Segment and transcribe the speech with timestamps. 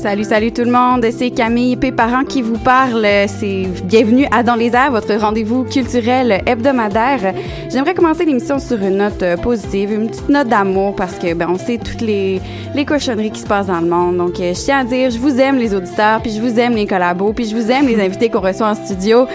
[0.00, 1.04] Salut, salut tout le monde.
[1.10, 3.06] C'est Camille Péparent qui vous parle.
[3.26, 7.34] C'est bienvenue à Dans les airs, votre rendez-vous culturel hebdomadaire.
[7.68, 11.50] J'aimerais commencer l'émission sur une note euh, positive, une petite note d'amour parce que ben
[11.50, 12.40] on sait toutes les
[12.74, 14.16] les cochonneries qui se passent dans le monde.
[14.16, 16.76] Donc euh, je tiens à dire, je vous aime les auditeurs, puis je vous aime
[16.76, 19.26] les collabos, puis je vous aime les invités qu'on reçoit en studio.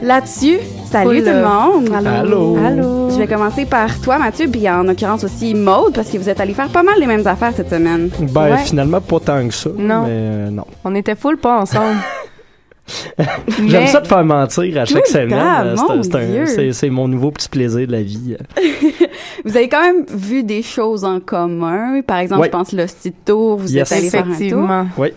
[0.00, 0.58] Là-dessus,
[0.92, 1.24] salut Cool.
[1.24, 2.06] tout le monde.
[2.06, 2.56] Allô.
[2.64, 3.10] Allô.
[3.10, 6.40] Je vais commencer par toi, Mathieu, puis en l'occurrence aussi Maude, parce que vous êtes
[6.40, 8.10] allés faire pas mal les mêmes affaires cette semaine.
[8.20, 8.58] Ben, Ouais.
[8.58, 9.70] finalement, pas tant que ça.
[9.76, 10.02] Non.
[10.02, 10.64] Mais euh, non.
[10.84, 11.96] On était full pas ensemble.
[13.68, 15.74] J'aime ça te faire mentir à chaque semaine.
[15.76, 18.36] mon c'est- mon nouveau petit plaisir de la vie.
[19.44, 22.00] Vous avez quand même vu des choses en commun.
[22.02, 23.90] Par exemple, je pense l'Hostie Tour, vous Yes.
[23.90, 24.32] êtes allés faire un tour.
[24.34, 24.86] Effectivement.
[24.98, 25.08] Oui.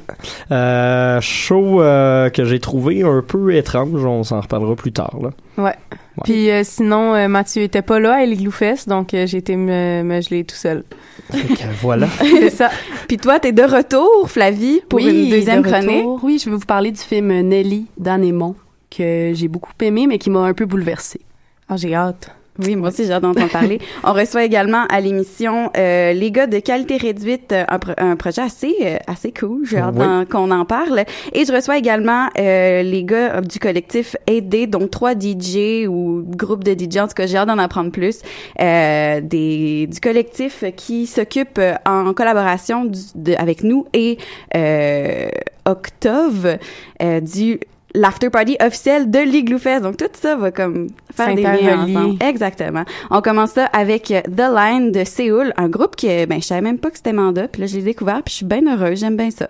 [0.52, 4.04] Euh, show euh, que j'ai trouvé un peu étrange.
[4.06, 5.16] On s'en reparlera plus tard.
[5.22, 5.30] Là.
[5.64, 5.76] Ouais.
[6.24, 9.56] Puis euh, sinon, euh, Mathieu était pas là à l'Igloo Fest, donc euh, j'ai été
[9.56, 10.84] me, me geler tout seul.
[11.32, 12.08] Fait que, voilà.
[12.20, 12.70] C'est ça.
[13.08, 15.90] Puis toi, t'es de retour, Flavie, pour une deuxième de chronique?
[15.90, 16.20] retour.
[16.24, 18.54] Oui, je vais vous parler du film Nelly d'Anne
[18.96, 21.22] que j'ai beaucoup aimé, mais qui m'a un peu bouleversée.
[21.68, 22.32] Ah, j'ai hâte.
[22.58, 23.80] Oui, moi aussi, j'ai hâte d'entendre parler.
[24.04, 28.16] On reçoit également à l'émission euh, les gars de qualité réduite, euh, un, pro- un
[28.16, 29.66] projet assez euh, assez cool.
[29.66, 30.26] J'ai hâte Oui.
[30.28, 31.04] qu'on en parle.
[31.34, 36.64] Et je reçois également euh, les gars du collectif AD, donc trois DJ ou groupes
[36.64, 36.98] de DJ.
[36.98, 38.20] En tout cas, j'ai hâte d'en apprendre plus.
[38.62, 44.18] Euh, des du collectif qui s'occupe euh, en collaboration du- de- avec nous et
[44.56, 45.28] euh,
[45.66, 46.58] Octave
[47.02, 47.60] euh, du
[47.96, 49.84] l'after party officiel de l'Igloo Fest.
[49.84, 52.24] Donc tout ça va comme faire des liens ensemble.
[52.24, 52.84] Exactement.
[53.10, 56.78] On commence ça avec The Line de Séoul, un groupe que ben je savais même
[56.78, 59.18] pas que c'était Manda, puis là je l'ai découvert, puis je suis bien heureuse, j'aime
[59.18, 59.50] bien ça.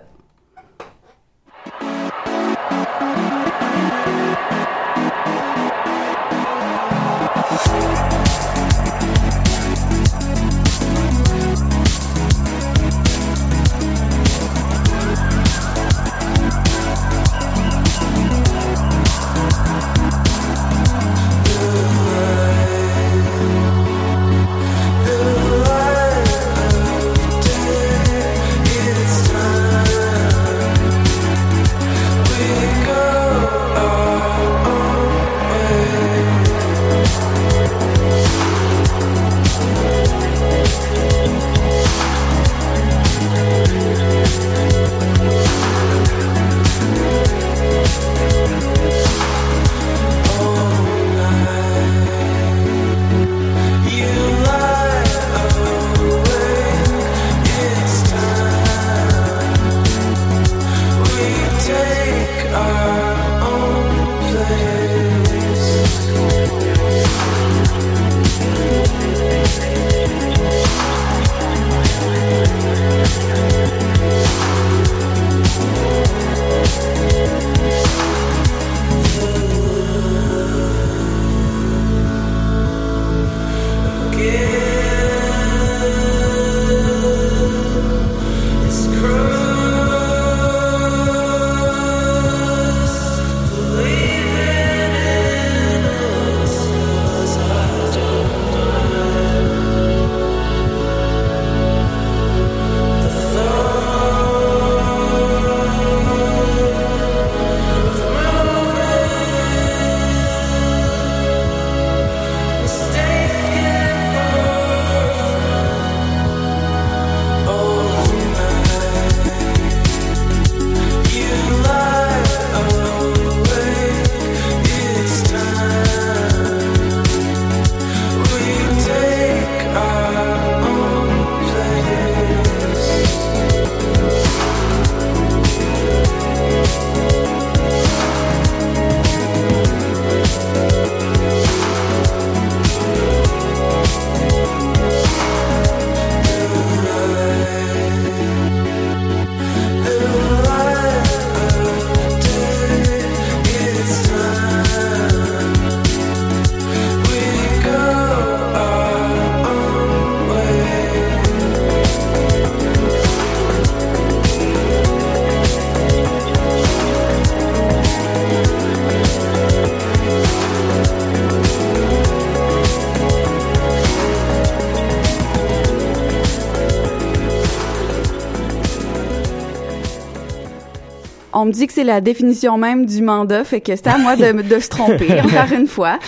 [181.38, 184.16] On me dit que c'est la définition même du mandat, fait que c'était à moi
[184.16, 185.98] de, de se tromper encore une fois.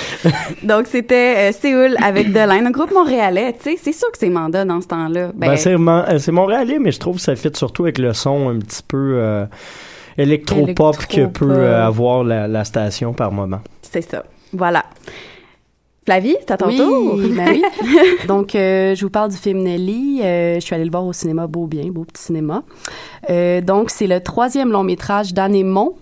[0.63, 3.55] Donc c'était euh, Séoul avec The Line, un groupe montréalais.
[3.63, 5.33] Tu sais, c'est sûr que c'est mandat dans ce temps-là.
[5.35, 8.15] Ben, c'est, man- euh, c'est montréalais, mais je trouve que ça fit surtout avec le
[8.15, 9.45] son un petit peu euh,
[10.17, 13.61] électropop que peut euh, avoir la, la station par moment.
[13.83, 14.25] c'est ça.
[14.53, 14.85] Voilà.
[16.09, 17.17] Flavie, c'est à ton oui, tour.
[17.37, 17.63] ben oui.
[18.27, 20.23] Donc, euh, je vous parle du film Nelly.
[20.23, 22.63] Euh, je suis allée le voir au cinéma Beau Bien, beau petit cinéma.
[23.29, 25.97] Euh, donc, c'est le troisième long métrage d'Anne Aymon,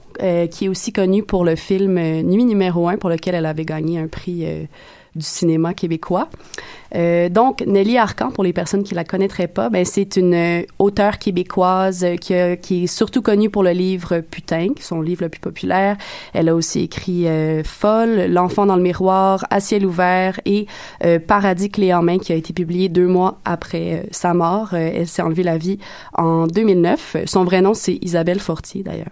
[0.53, 3.99] qui est aussi connu pour le film Nuit numéro un, pour lequel elle avait gagné
[3.99, 4.47] un prix
[5.17, 6.29] du cinéma québécois.
[6.95, 10.63] Euh, donc, Nelly Arcan, pour les personnes qui la connaîtraient pas, ben, c'est une euh,
[10.79, 15.25] auteure québécoise euh, qui, a- qui est surtout connue pour le livre Putain, son livre
[15.25, 15.97] le plus populaire.
[16.33, 20.67] Elle a aussi écrit euh, Folle, L'enfant dans le miroir, À ciel ouvert et
[21.27, 24.75] Paradis clé en main, qui a été publié deux mois après sa mort.
[24.75, 25.79] Elle s'est enlevée la vie
[26.15, 27.17] en 2009.
[27.27, 29.07] Son vrai nom, c'est Isabelle Fortier, d'ailleurs.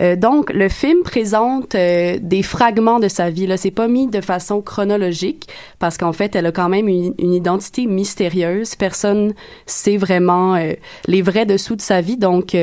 [0.00, 3.46] Euh, donc, le film présente euh, des fragments de sa vie.
[3.46, 5.48] Là, c'est pas mis de façon chronologique
[5.78, 8.74] parce qu'en fait, elle a quand même une, identité mystérieuse.
[8.74, 9.34] Personne
[9.66, 10.72] sait vraiment euh,
[11.06, 12.16] les vrais dessous de sa vie.
[12.16, 12.56] Donc,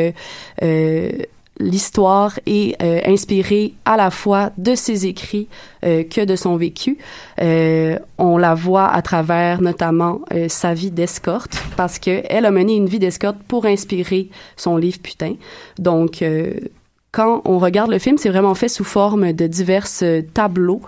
[1.59, 2.75] l'histoire est
[3.07, 5.47] inspirée à la fois de ses écrits
[5.81, 6.97] que de son vécu.
[7.39, 12.87] On la voit à travers notamment sa vie d'escorte parce que elle a mené une
[12.87, 15.35] vie d'escorte pour inspirer son livre Putain.
[15.79, 16.21] Donc
[17.15, 20.81] quand on regarde le film, c'est vraiment fait sous forme de divers euh, tableaux.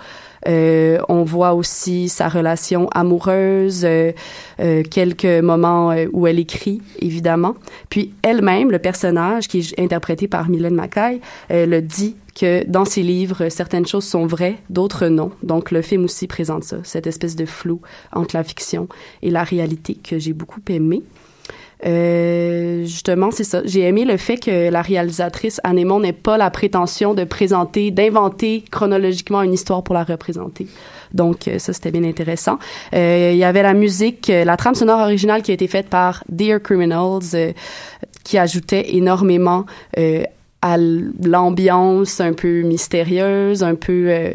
[0.45, 4.11] Euh, on voit aussi sa relation amoureuse, euh,
[4.59, 7.55] euh, quelques moments euh, où elle écrit, évidemment.
[7.89, 11.21] Puis elle-même, le personnage qui est interprété par Mylène Mackay,
[11.51, 15.31] euh, le dit que dans ses livres, certaines choses sont vraies, d'autres non.
[15.43, 17.79] Donc le film aussi présente ça, cette espèce de flou
[18.11, 18.89] entre la fiction
[19.21, 21.03] et la réalité que j'ai beaucoup aimé.
[21.85, 23.61] Euh, justement, c'est ça.
[23.65, 27.91] J'ai aimé le fait que la réalisatrice Anne Aymon n'ait pas la prétention de présenter,
[27.91, 30.67] d'inventer chronologiquement une histoire pour la représenter.
[31.13, 32.57] Donc, euh, ça, c'était bien intéressant.
[32.95, 36.23] Euh, il y avait la musique, la trame sonore originale qui a été faite par
[36.29, 37.53] Dear Criminals,
[38.23, 39.65] qui ajoutait énormément
[40.61, 44.33] à l'ambiance un peu mystérieuse, un peu...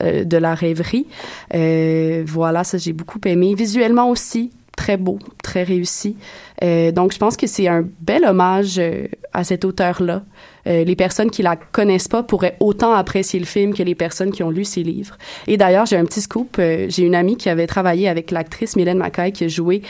[0.00, 1.06] de la rêverie.
[1.52, 3.54] Voilà, ça j'ai beaucoup aimé.
[3.54, 6.16] Visuellement aussi, très beau, très réussi.
[6.62, 10.22] Euh, donc je pense que c'est un bel hommage euh, à cet auteur-là.
[10.66, 14.30] Euh, les personnes qui la connaissent pas pourraient autant apprécier le film que les personnes
[14.30, 15.18] qui ont lu ses livres.
[15.46, 16.56] Et d'ailleurs, j'ai un petit scoop.
[16.58, 19.82] j'ai une amie qui avait travaillé avec l'actrice Mylène Mackay qui a joué,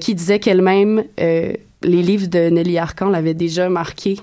[0.00, 1.52] qui disait qu'elle-même, les
[1.82, 4.16] livres de Nelly Arcan l'avaient déjà marqué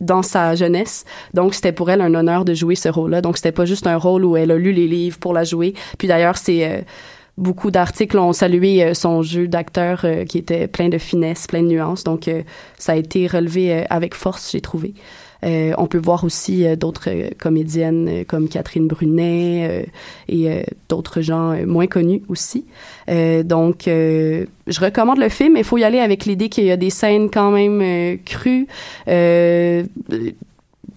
[0.00, 1.04] dans sa jeunesse.
[1.34, 3.20] Donc, c'était pour elle un honneur de jouer ce rôle-là.
[3.20, 5.74] Donc, c'était pas juste un rôle où elle a lu les livres pour la jouer.
[5.98, 6.84] Puis d'ailleurs, c'est
[7.38, 11.62] beaucoup d'articles ont salué euh, son jeu d'acteur euh, qui était plein de finesse, plein
[11.62, 12.04] de nuances.
[12.04, 12.42] Donc, euh,
[12.78, 14.94] ça a été relevé avec force, j'ai trouvé.
[15.44, 19.88] On peut voir aussi d'autres comédiennes comme Catherine Brunet
[20.28, 22.64] et d'autres gens moins connus aussi.
[23.08, 26.76] Donc, je recommande le film, mais il faut y aller avec l'idée qu'il y a
[26.76, 28.68] des scènes quand même crues,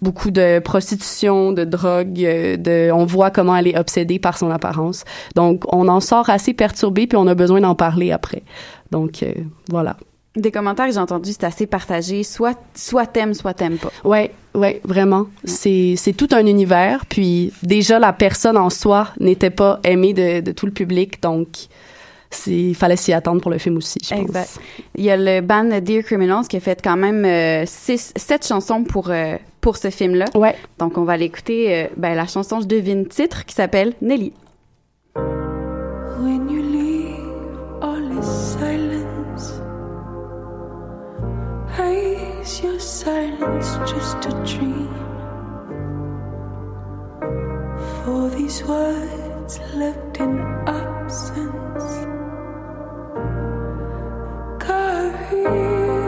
[0.01, 4.51] beaucoup de prostitution, de drogue, euh, de, on voit comment elle est obsédée par son
[4.51, 5.03] apparence.
[5.35, 8.43] Donc, on en sort assez perturbé, puis on a besoin d'en parler après.
[8.91, 9.33] Donc, euh,
[9.69, 9.97] voilà.
[10.35, 12.23] Des commentaires que j'ai entendus, c'est assez partagé.
[12.23, 13.91] Soit, soit t'aimes, soit t'aimes pas.
[14.03, 15.27] Ouais, ouais, vraiment.
[15.45, 17.05] C'est, c'est tout un univers.
[17.07, 21.47] Puis déjà, la personne en soi n'était pas aimée de, de tout le public, donc
[22.47, 24.19] il fallait s'y attendre pour le film aussi, je pense.
[24.19, 24.59] Exact.
[24.95, 28.45] Il y a le band Dear Criminals qui a fait quand même euh, six, sept
[28.45, 30.25] chansons pour, euh, pour ce film-là.
[30.35, 30.55] Ouais.
[30.77, 31.75] Donc, on va l'écouter.
[31.75, 34.31] euh, ben, la chanson, je devine titre, qui s'appelle Nelly.
[35.15, 39.59] When you leave, all is silence.
[41.79, 44.87] Is your silence just a dream?
[48.03, 52.05] For these words left in absence.
[54.59, 56.04] Carry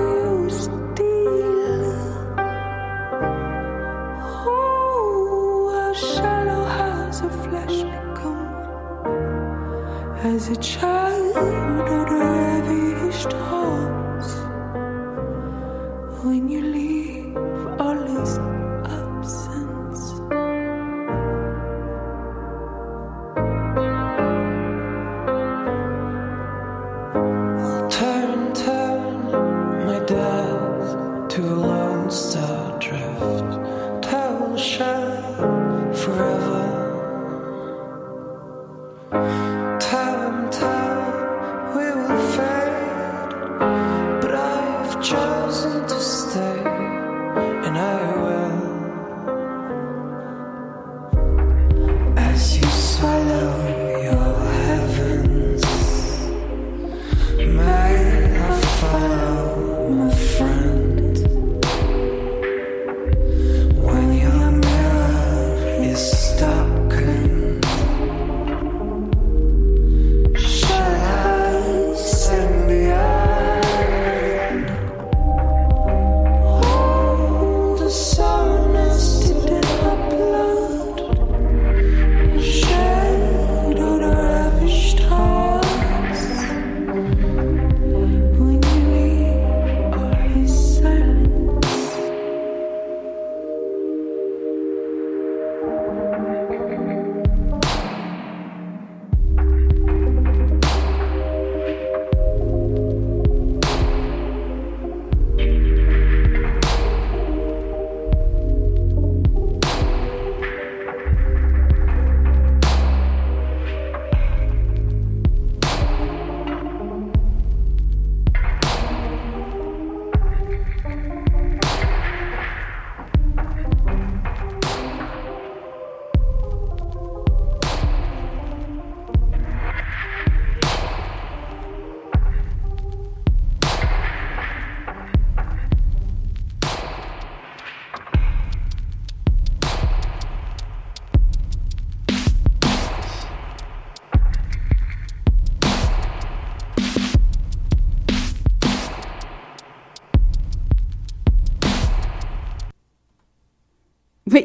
[5.97, 8.47] shallow has a flesh become?
[10.23, 14.29] As a child on ravished hearts
[16.23, 17.37] When you leave
[17.79, 18.46] all is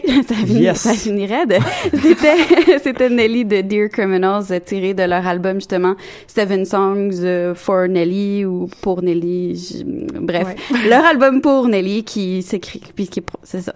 [0.07, 0.79] Oui, ça finit, Yes.
[0.79, 1.59] ça finit raide.
[2.03, 5.95] C'était, c'était Nelly de Dear Criminals, tiré de leur album, justement,
[6.27, 9.85] Seven Songs euh, for Nelly ou pour Nelly.
[10.21, 10.49] Bref,
[10.89, 13.75] leur album pour Nelly qui s'écrit, puis qui, c'est ça.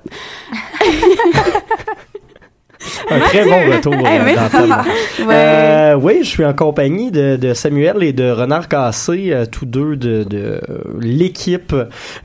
[3.11, 3.95] Un très bon retour.
[4.07, 5.27] Hey, euh, dans le thème.
[5.27, 5.35] Ouais.
[5.35, 9.67] Euh, oui, je suis en compagnie de, de Samuel et de Renard Cassé, euh, tous
[9.67, 11.75] deux de, de euh, l'équipe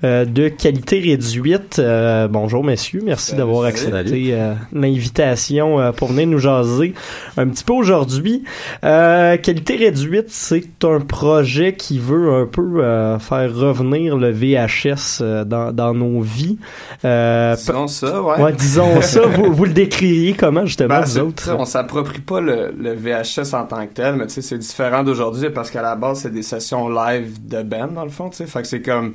[0.03, 1.79] euh, de qualité réduite.
[1.79, 6.93] Euh, bonjour messieurs, merci d'avoir accepté euh, l'invitation euh, pour venir nous jaser
[7.37, 8.43] un petit peu aujourd'hui.
[8.83, 15.19] Euh, qualité réduite, c'est un projet qui veut un peu euh, faire revenir le VHS
[15.21, 16.57] euh, dans, dans nos vies.
[17.05, 18.53] Euh, Disons ça, ouais.
[18.53, 19.21] disons ça.
[19.31, 21.55] Vous, vous le décririez comment justement, Ben, vous autres?
[21.57, 25.03] on s'approprie pas le, le VHS en tant que tel, mais tu sais, c'est différent
[25.03, 28.37] d'aujourd'hui parce qu'à la base, c'est des sessions live de band, dans le fond, tu
[28.37, 28.47] sais.
[28.47, 29.13] Fait que c'est comme,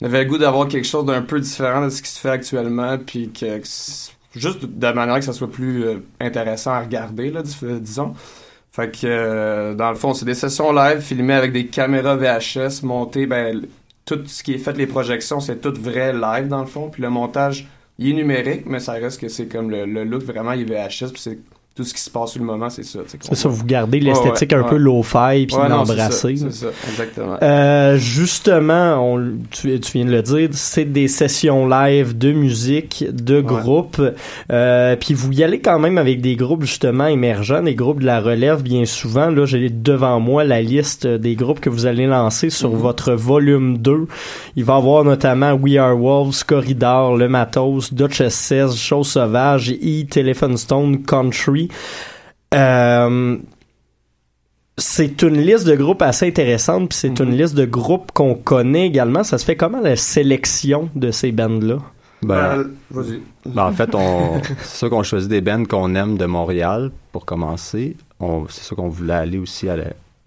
[0.00, 2.30] on avait le goût d'avoir quelque chose d'un peu différent de ce qui se fait
[2.30, 3.60] actuellement, puis que,
[4.34, 8.14] juste de manière que ça soit plus euh, intéressant à regarder, là, dis- disons.
[8.74, 12.82] Fait que, euh, dans le fond, c'est des sessions live filmées avec des caméras VHS
[12.84, 13.60] montées, ben,
[14.06, 17.02] tout ce qui est fait, les projections, c'est tout vrai live, dans le fond, puis
[17.02, 17.68] le montage,
[17.98, 20.66] il est numérique, mais ça reste que c'est comme le, le look vraiment, il
[21.12, 21.38] puis c'est
[21.74, 22.98] tout ce qui se passe sur le moment, c'est ça.
[23.06, 26.36] C'est ça, vous gardez l'esthétique ouais, un peu low-fi puis Ouais, non, c'est l'embrasser.
[26.36, 27.36] ça, C'est ça, exactement.
[27.42, 33.04] Euh, justement, on, tu, tu viens de le dire, c'est des sessions live de musique,
[33.10, 34.00] de groupes.
[34.50, 38.06] Euh, puis vous y allez quand même avec des groupes justement émergents, des groupes de
[38.06, 39.30] la relève bien souvent.
[39.30, 42.76] Là, j'ai devant moi la liste des groupes que vous allez lancer sur Mhm.
[42.78, 44.06] votre volume 2.
[44.56, 49.70] Il va y avoir notamment We Are Wolves, Corridor, Le Matos, Duchess 16, Chose Sauvage,
[49.72, 51.61] E, Telephone Stone, Country.
[52.54, 53.36] Euh,
[54.78, 58.86] c'est une liste de groupes assez intéressante, puis c'est une liste de groupes qu'on connaît
[58.86, 59.22] également.
[59.22, 61.78] Ça se fait comment la sélection de ces bandes-là?
[62.22, 63.20] Ben, Ben, vas-y.
[63.46, 67.24] ben, en fait, on, c'est sûr qu'on choisit des bands qu'on aime de Montréal pour
[67.24, 67.96] commencer.
[68.48, 69.84] C'est sûr qu'on voulait aller aussi à la-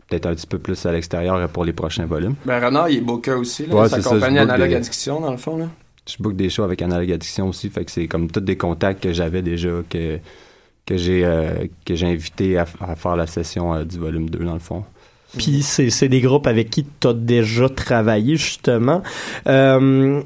[0.10, 2.36] peut-être un petit peu plus à l'extérieur pour les prochains volumes.
[2.46, 3.76] Ben, Renard, il est booker aussi, là.
[3.76, 5.68] Ouais, sa c'est ça, Analogue des- Addiction, dans le fond, là.
[6.08, 9.02] Je book des shows avec Analogue Addiction aussi, fait que c'est comme tous des contacts
[9.02, 10.20] que j'avais déjà que
[10.86, 14.40] que j'ai euh, que j'ai invité à, à faire la session euh, du volume 2
[14.40, 14.84] dans le fond.
[15.38, 19.02] Puis c'est, c'est des groupes avec qui tu as déjà travaillé, justement.
[19.48, 20.22] Euh,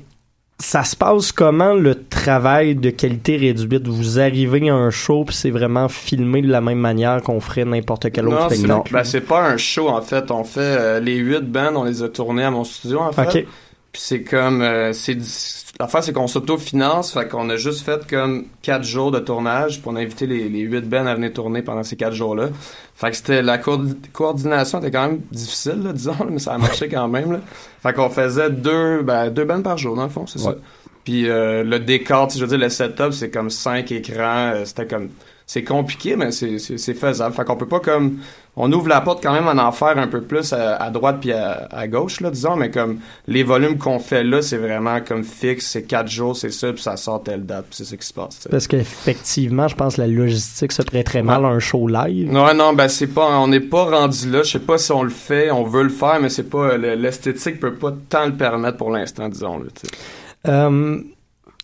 [0.62, 3.88] ça se passe comment le travail de qualité réduite?
[3.88, 7.66] Vous arrivez à un show, puis c'est vraiment filmé de la même manière qu'on ferait
[7.66, 8.94] n'importe quel autre Non, c'est, spectacle?
[8.94, 10.30] ben, c'est pas un show, en fait.
[10.30, 13.48] On fait euh, les huit bands, on les a tournés à mon studio, en fait.
[13.92, 14.62] Puis c'est comme...
[14.62, 15.18] euh, c'est,
[15.80, 19.90] l'affaire, c'est qu'on s'autofinance, fait qu'on a juste fait comme quatre jours de tournage, puis
[19.90, 22.50] on a invité les, les huit bands à venir tourner pendant ces quatre jours-là.
[22.96, 23.42] Fait que c'était...
[23.42, 27.08] La coordi- coordination était quand même difficile, là, disons, là, mais ça a marché quand
[27.08, 27.40] même, là.
[27.82, 30.54] Fait qu'on faisait deux, ben, deux bands par jour, dans le fond, c'est ça.
[31.06, 34.52] Puis euh, le décor, tu sais, je veux dire, le setup, c'est comme cinq écrans.
[34.56, 35.10] euh, C'était comme...
[35.52, 37.34] C'est compliqué, mais c'est, c'est, c'est faisable.
[37.34, 38.20] Fait qu'on peut pas comme...
[38.56, 41.18] On ouvre la porte quand même en en faire un peu plus à, à droite
[41.22, 42.56] puis à, à gauche, là, disons.
[42.56, 45.66] Mais comme les volumes qu'on fait là, c'est vraiment comme fixe.
[45.66, 48.48] C'est quatre jours, c'est ça, puis ça sort telle date, c'est ça qui se passe.
[48.52, 52.32] Parce qu'effectivement, je pense que la logistique se prêterait mal à un show live.
[52.32, 54.44] Ouais, non, ben c'est pas, on n'est pas rendu là.
[54.44, 56.94] Je sais pas si on le fait, on veut le faire, mais c'est pas, le-
[56.94, 59.58] l'esthétique peut pas tant le permettre pour l'instant, disons.
[59.58, 59.66] Là.
[60.48, 61.00] Euh,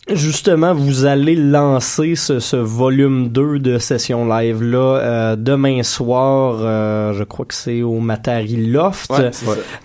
[0.08, 6.58] justement, vous allez lancer ce, ce volume 2 de session live là euh, demain soir.
[6.60, 9.10] euh, je crois que c'est au Matari Loft.
[9.10, 9.30] Ouais.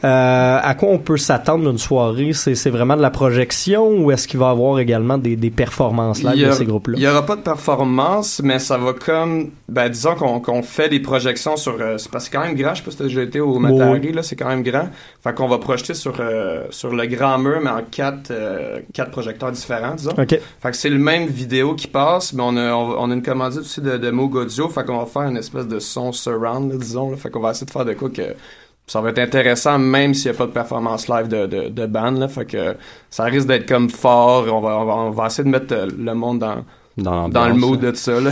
[0.03, 2.33] Euh, à quoi on peut s'attendre d'une soirée?
[2.33, 6.21] C'est vraiment de la projection ou est-ce qu'il va y avoir également des, des performances
[6.23, 6.95] live de ces groupes-là?
[6.97, 10.99] Il y aura pas de performance, mais ça va comme, ben disons qu'on fait des
[10.99, 12.71] projections sur, euh, c'est parce que c'est quand même grand.
[12.75, 14.89] Je sais pas si t'as déjà été au Matari, là, c'est quand même grand.
[15.23, 19.11] Fait qu'on va projeter sur euh, sur le grand mur, mais en quatre euh, quatre
[19.11, 20.10] projecteurs différents, disons.
[20.17, 20.39] Ok.
[20.59, 23.61] Fait que c'est le même vidéo qui passe, mais on a on, a une commandite
[23.61, 26.77] aussi de, de Moog Audio, fait qu'on va faire une espèce de son surround, là,
[26.77, 27.11] disons.
[27.11, 27.17] Là.
[27.17, 28.35] Fait qu'on va essayer de faire de quoi que
[28.87, 31.85] ça va être intéressant même s'il n'y a pas de performance live de, de, de
[31.85, 32.75] band là, fait que
[33.09, 35.87] ça risque d'être comme fort, on va, on va, on va essayer de mettre euh,
[35.97, 36.65] le monde dans
[36.97, 38.31] Dans, dans le mood de ça, là.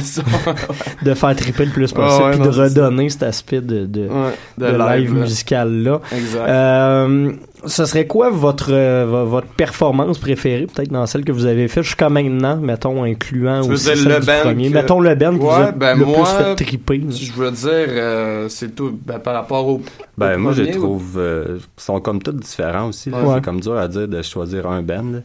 [1.03, 4.33] De faire triper le plus possible ouais, puis de redonner cet aspect de, de, Ouais,
[4.57, 5.21] de de live, live, là.
[5.21, 6.01] musical là.
[6.11, 6.49] Exact.
[6.49, 7.31] Euh,
[7.65, 11.67] ce serait quoi votre euh, vo- votre performance préférée peut-être dans celle que vous avez
[11.67, 14.69] faite jusqu'à maintenant, mettons incluant Tu aussi le premier?
[14.69, 17.01] que- Mettons le band vous Ouais, a ben le moi, plus fait triper.
[17.09, 19.81] Je veux dire, euh, c'est tout ben, par rapport au.
[20.17, 21.13] Ben, au moi, je premier ou- trouve.
[21.17, 23.09] euh, ils sont comme tous différents aussi.
[23.09, 23.17] Ouais.
[23.35, 25.03] C'est comme dur à dire de choisir un band.
[25.11, 25.19] là.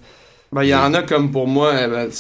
[0.52, 2.10] Ben, il y en a comme pour moi, euh, ben,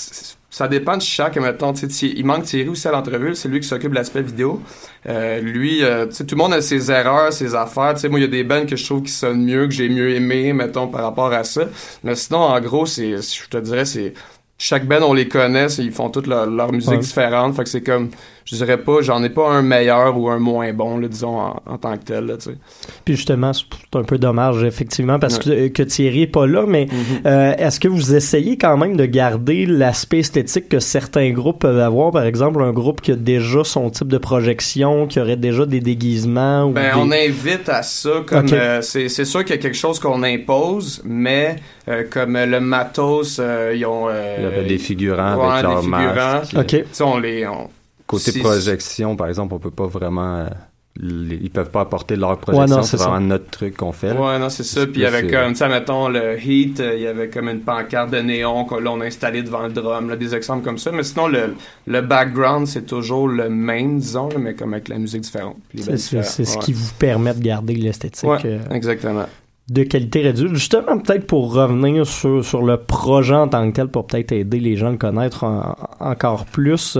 [0.54, 3.48] ça dépend de chaque, mettons, tu sais, Thi- il manque Thierry aussi à l'entrevue, c'est
[3.48, 4.62] lui qui s'occupe de l'aspect vidéo.
[5.08, 8.08] Euh, lui, euh, tu sais, tout le monde a ses erreurs, ses affaires, tu sais,
[8.08, 10.10] moi, il y a des bands que je trouve qui sonnent mieux, que j'ai mieux
[10.14, 11.62] aimé, mettons, par rapport à ça.
[12.04, 14.14] Mais sinon, en gros, c'est, je te dirais, c'est,
[14.56, 16.98] chaque band, on les connaît, ils font toutes leur, leur musique Ouais.
[16.98, 17.56] différente.
[17.56, 18.10] Fait que c'est comme,
[18.44, 21.62] je dirais pas, j'en ai pas un meilleur ou un moins bon, là, disons, en,
[21.66, 22.56] en tant que tel, là, tu sais.
[23.04, 23.64] Puis justement, c'est
[23.98, 25.70] un peu dommage, effectivement, parce Ouais.
[25.70, 27.20] que, que Thierry est pas là, mais Mhm.
[27.26, 31.78] euh, est-ce que vous essayez quand même de garder l'aspect esthétique que certains groupes peuvent
[31.80, 32.10] avoir?
[32.10, 35.80] Par exemple, un groupe qui a déjà son type de projection, qui aurait déjà des
[35.80, 37.00] déguisements ou Ben, des...
[37.00, 41.00] on invite à ça comme euh, c'est sûr qu'il y a quelque chose qu'on impose,
[41.04, 41.56] mais
[41.88, 45.56] euh, comme le matos, euh, ils ont euh, Il y avait des figurants ouais, avec
[45.56, 46.14] des leur figurants.
[46.14, 46.54] masque.
[46.58, 46.66] Ok.
[46.66, 47.68] Tu sais, on les on-
[48.14, 50.36] Côté projection, par exemple, on peut pas vraiment.
[50.40, 50.48] euh,
[50.96, 52.84] ils peuvent pas apporter leur projection.
[52.84, 53.08] c'est ça.
[53.08, 54.14] vraiment notre truc qu'on fait.
[54.14, 54.20] là.
[54.20, 54.86] Ouais, non, c'est ça.
[54.86, 57.28] Puis il y avait comme, euh, tu sais, mettons, le Heat, euh, il y avait
[57.28, 60.36] comme une pancarte de néon qu'on là, on a installé devant le drum, là, des
[60.36, 60.92] exemples comme ça.
[60.92, 61.56] Mais sinon, le,
[61.88, 65.56] le background, c'est toujours le même, disons, là, mais comme avec la musique différente.
[65.76, 65.96] C'est
[66.44, 69.26] ce qui vous permet de garder l'esthétique Ouais, euh, exactement.
[69.70, 70.54] De qualité réduite.
[70.54, 74.60] Justement, peut-être pour revenir sur, sur le projet en tant que tel, pour peut-être aider
[74.60, 76.98] les gens à le connaître en- encore plus,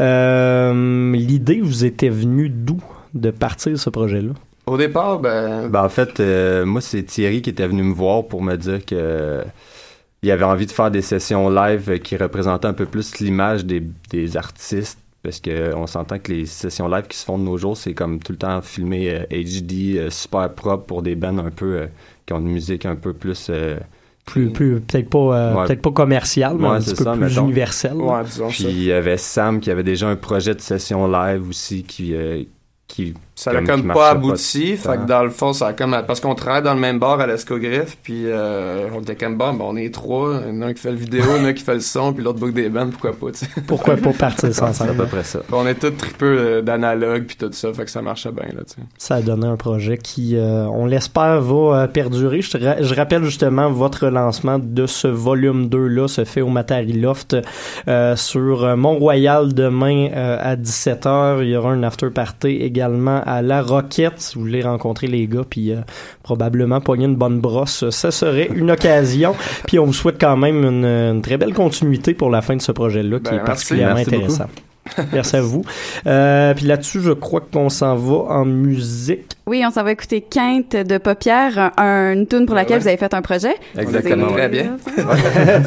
[0.00, 2.78] euh, l'idée vous était venue d'où
[3.14, 4.32] de partir ce projet-là?
[4.66, 8.24] Au départ, ben, Ben, en fait, euh, moi, c'est Thierry qui était venu me voir
[8.26, 9.42] pour me dire que euh,
[10.22, 13.82] il avait envie de faire des sessions live qui représentaient un peu plus l'image des,
[14.10, 14.98] des artistes.
[15.22, 17.76] Parce que euh, on s'entend que les sessions live qui se font de nos jours,
[17.76, 21.50] c'est comme tout le temps filmé euh, HD, euh, super propre pour des bands un
[21.50, 21.86] peu euh,
[22.24, 23.48] qui ont une musique un peu plus.
[23.50, 23.78] euh,
[24.26, 25.66] Plus, plus peut-être pas, euh, Ouais.
[25.66, 27.44] peut-être pas commercial, mais Ouais, un petit peu ça, plus mettons.
[27.44, 27.94] universel.
[27.94, 31.82] ouais, Puis il y avait Sam qui avait déjà un projet de session live aussi
[31.82, 32.14] qui.
[32.14, 32.44] euh,
[32.86, 35.96] qui Ça n'a comme pas abouti, pas fait que dans le fond, ça a comme,
[36.06, 39.52] parce qu'on travaille dans le même bar à l'Escogriffe, puis euh, on était comme, bon,
[39.52, 41.40] ben, on est trois, il y en a un qui fait le vidéo, il y
[41.40, 43.38] en a un qui fait le son, puis l'autre book des bands, pourquoi pas, tu
[43.44, 43.46] sais.
[43.66, 45.38] Pourquoi pas partir ça C'est à peu près ça.
[45.38, 48.46] Puis on est tous tripeux euh, d'analogue, puis tout ça, fait que ça marchait bien,
[48.46, 48.80] là, tu sais.
[48.98, 52.40] Ça a donné un projet qui, euh, on l'espère, va perdurer.
[52.42, 56.48] Je, te ra- je rappelle justement votre lancement de ce volume 2-là se fait au
[56.48, 57.36] Matari Loft
[57.86, 61.42] euh, sur Mont-Royal demain euh, à 17h.
[61.42, 64.14] Il y aura un after party également à La Roquette.
[64.20, 65.76] Si vous voulez rencontrer les gars puis euh,
[66.22, 69.34] probablement pogner une bonne brosse, ça serait une occasion.
[69.66, 72.62] Puis on vous souhaite quand même une, une très belle continuité pour la fin de
[72.62, 73.46] ce projet-là qui Ben, est merci.
[73.46, 74.24] particulièrement Merci beaucoup.
[74.24, 74.50] intéressant.
[75.12, 75.62] Merci à vous.
[76.06, 79.32] Euh, puis là-dessus, je crois qu'on s'en va en musique.
[79.46, 82.82] Oui, on s'en va écouter Quinte de Paupière, un- une tune pour laquelle ouais.
[82.82, 83.54] vous avez fait un projet.
[83.76, 84.28] Exactement.
[84.28, 84.78] Très bien.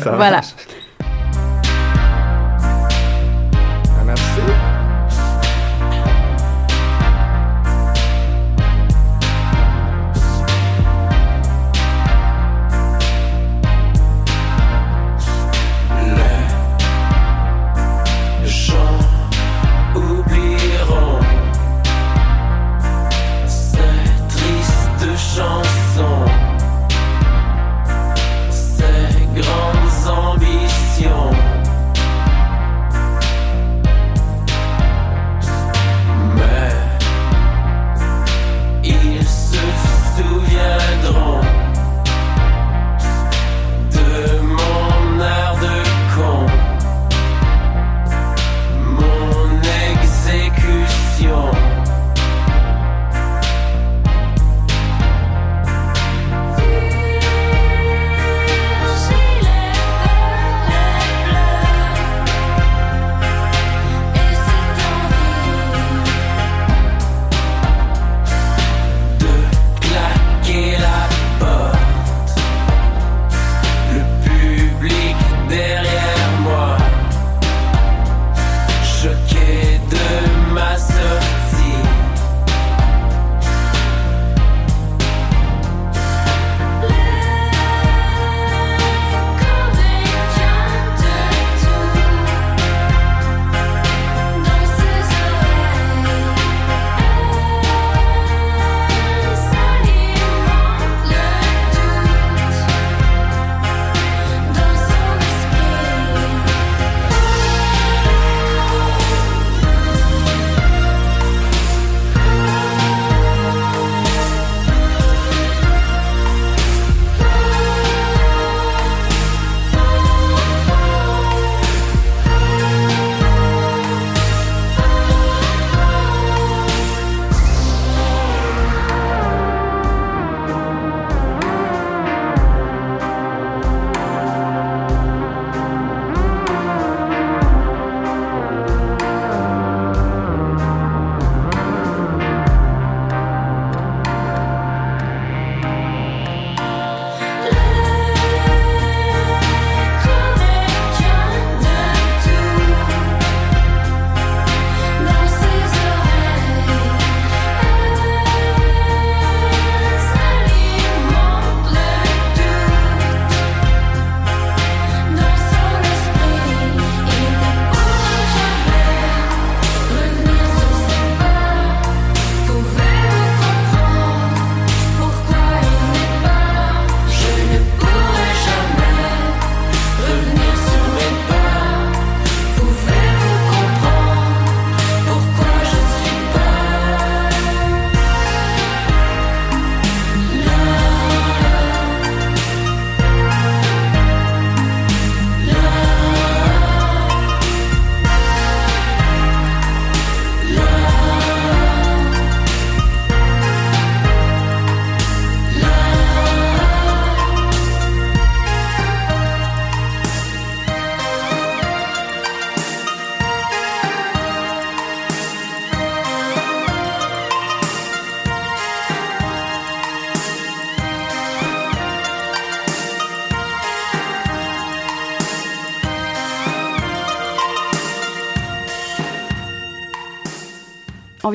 [0.04, 0.16] Ça?
[0.16, 0.42] Voilà.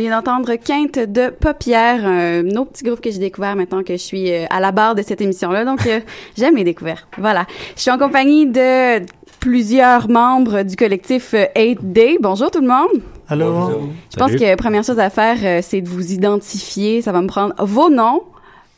[0.07, 4.03] Vient d'entendre Quinte de Paupières, un autre petit groupe que j'ai découvert maintenant que je
[4.03, 5.64] suis euh, à la barre de cette émission-là.
[5.64, 6.01] Donc, euh,
[6.37, 7.07] j'aime les découvertes.
[7.19, 7.47] Voilà.
[7.75, 9.05] Je suis en compagnie de
[9.40, 12.19] plusieurs membres du collectif euh, 8 Day.
[12.21, 13.03] Bonjour tout le monde.
[13.29, 13.90] Allô.
[14.12, 17.03] Je pense que la première chose à faire, euh, c'est de vous identifier.
[17.03, 18.23] Ça va me prendre vos noms,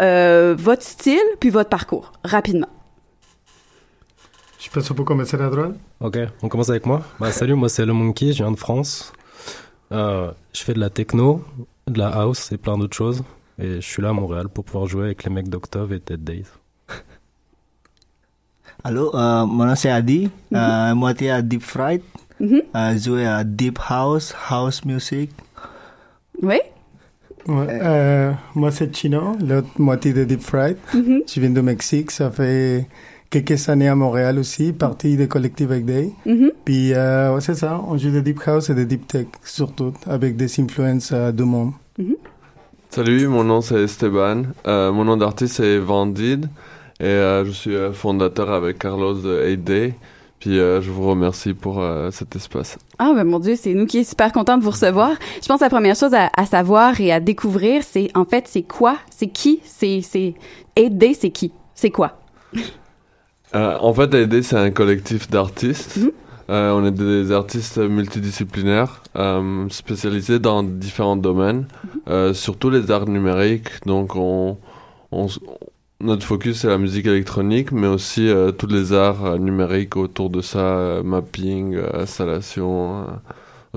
[0.00, 2.68] euh, votre style, puis votre parcours, rapidement.
[4.58, 5.74] Je pense qu'on peut commencer à droite.
[6.00, 7.02] Ok, on commence avec moi.
[7.20, 9.12] Bah, salut, moi c'est Le Monkey, je viens de France.
[9.92, 11.44] Euh, je fais de la techno,
[11.86, 13.22] de la house et plein d'autres choses.
[13.58, 16.22] Et je suis là à Montréal pour pouvoir jouer avec les mecs d'Octave et Dead
[16.22, 16.46] Days.
[18.84, 22.02] Allô, euh, mon nom c'est Adi, euh, moitié à Deep Fried,
[22.40, 25.30] euh, joué à Deep House, House Music.
[26.40, 26.58] Oui?
[27.46, 30.76] Ouais, euh, moi, c'est Chino, l'autre moitié de Deep Fried.
[30.94, 31.22] Mhm.
[31.26, 32.86] Je viens du Mexique, ça fait
[33.30, 36.10] quelques années à Montréal aussi, partie des collectifs avec Day.
[36.26, 36.52] Mhm.
[36.64, 39.92] Puis, euh, ouais, c'est ça, on joue de Deep House et de Deep Tech, surtout,
[40.06, 41.72] avec des influences euh, du monde.
[42.90, 44.44] Salut, mon nom c'est Esteban.
[44.66, 46.48] Euh, mon nom d'artiste c'est Vandid.
[47.00, 49.94] Et euh, je suis euh, fondateur avec Carlos de 8 Day.
[50.40, 52.78] Puis euh, je vous remercie pour euh, cet espace.
[52.98, 55.10] Ah, ben mon Dieu, c'est nous qui est super contents de vous recevoir.
[55.42, 58.46] Je pense que la première chose à, à savoir et à découvrir, c'est en fait,
[58.48, 58.96] c'est quoi?
[59.10, 59.60] C'est qui?
[59.64, 60.34] C'est, c'est,
[60.74, 61.52] aider, c'est qui?
[61.74, 62.18] C'est quoi?
[63.54, 65.98] Euh, en fait, 8 Day c'est un collectif d'artistes.
[66.50, 71.66] Euh, on est des artistes multidisciplinaires euh, spécialisés dans différents domaines,
[72.08, 73.84] euh, surtout les arts numériques.
[73.84, 74.56] Donc, on,
[75.12, 75.26] on
[76.00, 80.30] notre focus c'est la musique électronique, mais aussi euh, tous les arts euh, numériques autour
[80.30, 83.04] de ça, mapping, installation, euh,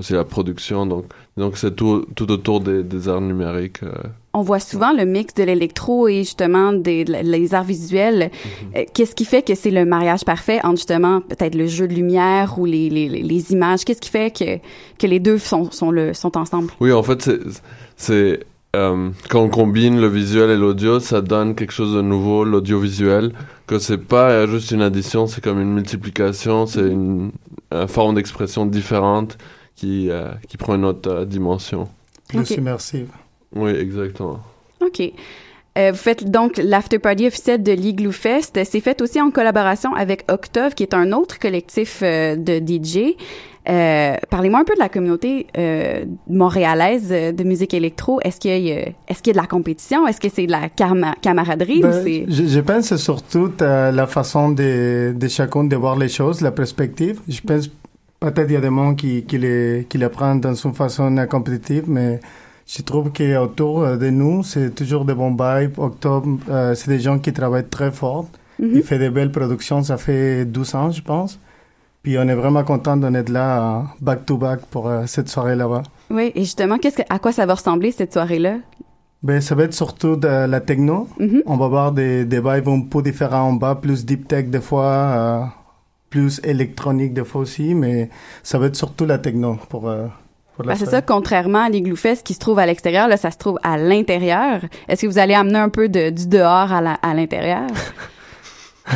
[0.02, 0.84] aussi la production.
[0.86, 1.04] Donc,
[1.36, 3.82] donc c'est tout, tout autour des, des arts numériques.
[3.82, 3.90] euh.
[4.34, 8.30] On voit souvent le mix de l'électro et justement des les arts visuels.
[8.76, 11.94] Euh, Qu'est-ce qui fait que c'est le mariage parfait entre justement peut-être le jeu de
[11.94, 13.84] lumière ou les, les, les- images?
[13.84, 14.58] Qu'est-ce qui fait que,
[14.98, 16.70] que les deux sont, sont, le, sont ensemble?
[16.80, 17.40] Oui, en fait, c'est,
[17.96, 18.40] c'est
[18.74, 23.32] euh, quand on combine le visuel et l'audio, ça donne quelque chose de nouveau, l'audiovisuel.
[23.66, 27.32] Que c'est pas juste une addition, c'est comme une multiplication, c'est une,
[27.70, 29.36] une forme d'expression différente
[29.76, 31.88] qui, euh, qui prend une autre euh, dimension.
[32.28, 32.50] Plus Ok.
[32.52, 33.08] immersive.
[33.54, 34.40] Oui, exactement.
[34.80, 35.00] OK.
[35.78, 38.58] Euh, vous faites donc l'after party officiel de l'Igloo Fest.
[38.64, 43.14] C'est fait aussi en collaboration avec Octave, qui est un autre collectif euh, de DJ.
[43.68, 48.20] Euh, Parlez-moi un peu de la communauté euh, montréalaise de musique électro.
[48.22, 50.06] Est-ce qu'il y, a- est-ce qu'il y a de la compétition?
[50.06, 55.14] Est-ce que c'est de la cama- camaraderie Ben, je pense surtout à la façon de,
[55.16, 57.20] de chacun de voir les choses, la perspective.
[57.28, 57.70] Je pense
[58.30, 61.14] peut-être il y a des gens qui, qui, les, qui les prennent dans une façon
[61.28, 62.20] compétitive, mais
[62.66, 65.78] je trouve qu'autour de nous, c'est toujours des bons vibes.
[65.78, 68.26] Octobre, euh, c'est des gens qui travaillent très fort.
[68.58, 68.70] Mhm.
[68.74, 71.38] Ils font des belles productions, ça fait 12 ans, je pense.
[72.02, 75.54] Puis on est vraiment content d'être là, euh, back to back, pour euh, cette soirée
[75.54, 75.82] là-bas.
[76.10, 78.56] Oui, et justement, qu'est-ce que, à quoi ça va ressembler cette soirée-là?
[79.22, 81.08] Ben, ça va être surtout de la techno.
[81.46, 84.60] On va voir des, des vibes un peu différents en bas, plus deep tech des
[84.60, 85.44] fois, euh,
[86.12, 88.10] plus électronique des fois aussi, mais
[88.42, 90.06] ça va être surtout la techno pour, euh,
[90.54, 93.16] pour la Ben, c'est ça, contrairement à l'Igloo Fest qui se trouve à l'extérieur, là,
[93.16, 94.60] ça se trouve à l'intérieur.
[94.88, 97.66] Est-ce que vous allez amener un peu de, du dehors à l'intérieur?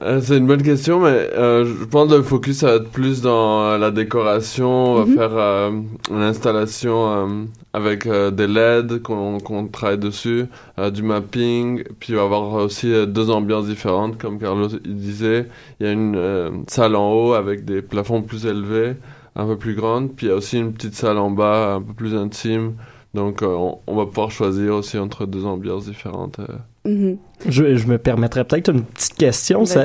[0.00, 2.90] Euh, c'est une bonne question, mais euh, je pense que le focus ça va être
[2.90, 4.70] plus dans euh, la décoration.
[4.70, 5.14] On va Mhm.
[5.14, 5.70] faire euh,
[6.10, 7.26] une installation euh,
[7.74, 10.46] avec euh, des LED qu'on qu'on travaille dessus,
[10.78, 14.68] euh, du mapping, puis il va y avoir aussi euh, deux ambiances différentes, comme Carlos
[14.84, 15.46] il disait.
[15.78, 18.94] Il y a une euh, salle en haut avec des plafonds plus élevés,
[19.36, 21.82] un peu plus grande, puis il y a aussi une petite salle en bas, un
[21.82, 22.72] peu plus intime.
[23.14, 26.38] Donc euh, on, on va pouvoir choisir aussi entre deux ambiances différentes.
[26.40, 26.90] euh.
[26.90, 27.16] Mhm.
[27.48, 29.64] Je, je me permettrais peut-être une petite question.
[29.66, 29.84] Ça,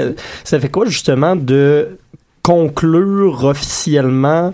[0.60, 1.98] fait quoi justement de
[2.42, 4.54] conclure officiellement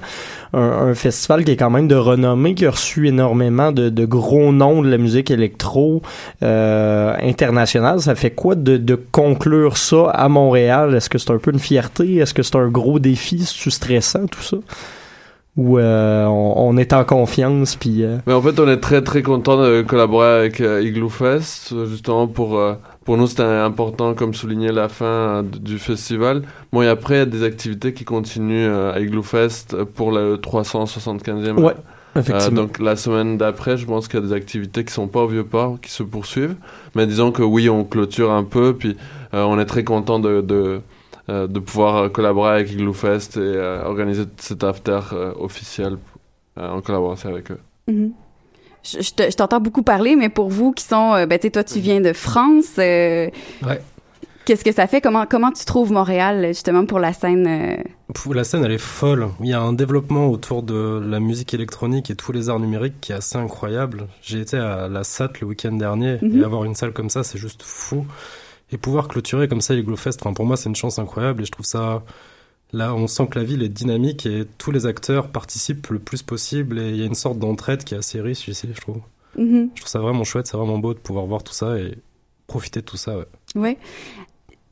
[0.53, 4.05] un, un festival qui est quand même de renommée, qui a reçu énormément de, de
[4.05, 6.01] gros noms de la musique électro
[6.41, 7.99] euh, internationale?
[8.01, 10.95] Ça fait quoi de, de conclure ça à Montréal?
[10.95, 12.15] Est-ce que c'est un peu une fierté?
[12.17, 13.45] Est-ce que c'est un gros défi?
[13.45, 14.57] C'est-tu stressant tout ça?
[15.55, 18.03] Ou euh, on, on est en confiance puis...
[18.03, 21.73] euh, Mais en fait, on est très très content de collaborer avec euh, Igloo Fest,
[21.87, 22.73] justement pour euh,
[23.05, 26.41] pour nous c'était important comme souligner la fin euh, du festival.
[26.71, 30.11] Bon et après il y a des activités qui continuent euh, à Igloo Fest pour
[30.11, 31.59] le 375e.
[31.61, 31.75] Ouais,
[32.15, 32.63] Euh, effectivement.
[32.63, 35.27] donc la semaine d'après, je pense qu'il y a des activités qui sont pas au
[35.27, 36.55] vieux port qui se poursuivent.
[36.95, 38.95] Mais disons que oui, on clôture un peu, puis
[39.33, 40.81] euh, on est très content de de,
[41.29, 45.97] de pouvoir euh, collaborer avec Igloo Fest et euh, organiser cet after euh, officiel
[46.57, 47.59] euh, en collaboration avec eux.
[47.87, 48.11] Mhm.
[48.83, 51.47] Je, je te- je t'entends beaucoup parler, mais pour vous qui sont, euh, ben, tu
[51.47, 52.75] sais, toi, tu viens de France.
[52.79, 53.29] euh,
[53.65, 53.81] Ouais.
[54.43, 54.99] qu'est-ce que ça fait?
[54.99, 57.47] Comment, comment tu trouves Montréal, justement, pour la scène?
[57.47, 57.77] euh,
[58.33, 59.29] La scène, elle est folle.
[59.39, 62.99] Il y a un développement autour de la musique électronique et tous les arts numériques
[62.99, 64.07] qui est assez incroyable.
[64.21, 66.41] J'ai été à la SAT le week-end dernier Mhm.
[66.41, 68.05] et avoir une salle comme ça, c'est juste fou.
[68.73, 71.45] Et pouvoir clôturer comme ça les Glowfest, enfin, pour moi, c'est une chance incroyable et
[71.45, 72.03] je trouve ça.
[72.71, 76.23] Là, on sent que la ville est dynamique et tous les acteurs participent le plus
[76.23, 78.99] possible et il y a une sorte d'entraide qui est assez riche ici, je trouve.
[79.37, 79.69] Mhm.
[79.75, 81.95] Je trouve ça vraiment chouette, c'est vraiment beau de pouvoir voir tout ça et
[82.47, 83.27] profiter de tout ça, ouais.
[83.53, 83.77] Ouais.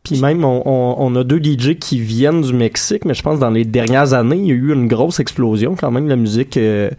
[0.04, 3.36] Puis même, on, on- on a deux DJ qui viennent du Mexique, mais je pense
[3.36, 6.10] que dans les dernières années, il y a eu une grosse explosion quand même de
[6.10, 6.90] la musique euh,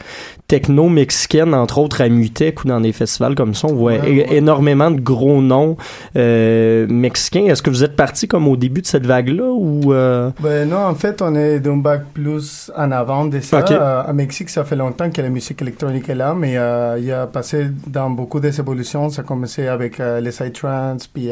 [0.47, 3.69] techno-mexicaine, entre autres à Mutec ou dans des festivals comme ça.
[3.69, 5.77] On voit Ouais, énormément de gros noms
[6.17, 7.47] euh, mexicains.
[7.47, 9.93] Est-ce que vous êtes parti comme au début de cette vague-là ou...
[9.93, 13.65] euh, Ben non, en fait, on est d'un bac plus en avant de ça.
[13.71, 17.05] Euh, à Mexique, ça fait longtemps que la musique électronique est là, mais euh, il
[17.05, 19.09] y a passé dans beaucoup des évolutions.
[19.11, 21.31] Ça a commencé avec euh, les psytrance, puis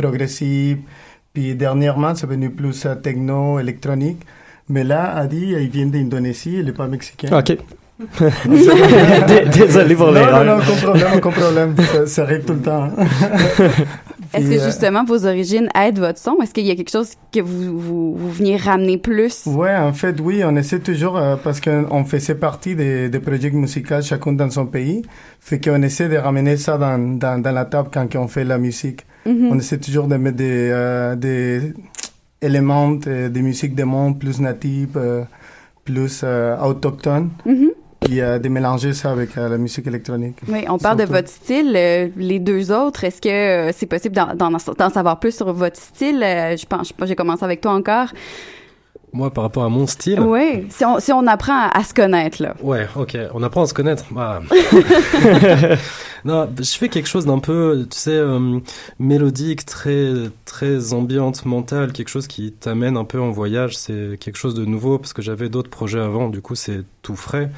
[0.00, 0.78] progressive,
[1.32, 4.22] puis dernièrement, c'est venu plus euh, techno, électronique.
[4.68, 7.36] Mais là, Adi, il vient d'Indonésie, il n'est pas mexicain.
[7.36, 7.56] Ok.
[9.52, 10.44] Désolé pour non, l'erreur.
[10.44, 11.74] Non, non, aucun problème, aucun problème.
[11.76, 12.88] Ça, ça arrive tout le temps.
[14.32, 16.38] Est-ce Puis, que euh, justement vos origines aident votre son?
[16.40, 19.44] Est-ce qu'il y a quelque chose que vous, vous, vous veniez ramener plus?
[19.46, 23.50] Ouais, en fait, oui, on essaie toujours euh, parce qu'on faisait partie des, des projets
[23.50, 25.02] musicaux chacun dans son pays.
[25.40, 28.58] Fait qu'on essaie de ramener ça dans, dans, dans la table quand on fait la
[28.58, 29.04] musique.
[29.26, 29.48] Mhm.
[29.52, 31.72] On essaie toujours de mettre des, euh, des
[32.40, 35.24] éléments de, de musique des mondes plus natifs, euh,
[35.84, 37.30] plus euh, autochtones.
[37.44, 37.70] Mhm.
[38.00, 40.38] Puis euh, de mélanger ça avec euh, la musique électronique.
[40.48, 41.74] Oui, on parle de votre style.
[41.76, 45.52] euh, les deux autres, est-ce que euh, c'est possible d'en, d'en, d'en savoir plus sur
[45.52, 46.22] votre style?
[46.22, 48.08] Euh, je pense, je j'ai commencé avec toi encore.
[49.12, 50.20] Moi, par rapport à mon style.
[50.20, 52.54] Oui, si on, si on apprend à, à se connaître, là.
[52.62, 54.04] Ouais, ok, on apprend à se connaître.
[54.16, 54.40] Ah.
[56.24, 58.60] non, je fais quelque chose d'un peu, tu sais, euh,
[58.98, 60.12] mélodique, très,
[60.44, 63.76] très ambiante, mentale, quelque chose qui t'amène un peu en voyage.
[63.76, 67.16] C'est quelque chose de nouveau parce que j'avais d'autres projets avant, du coup, c'est tout
[67.16, 67.50] frais.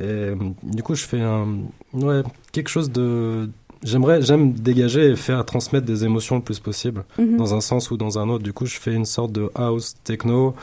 [0.00, 1.46] Et euh, du coup, je fais un,
[1.92, 3.50] ouais, quelque chose de.
[3.84, 7.36] J'aimerais, j'aime dégager et faire transmettre des émotions le plus possible, Mhm.
[7.36, 8.42] dans un sens ou dans un autre.
[8.44, 10.54] Du coup, je fais une sorte de house techno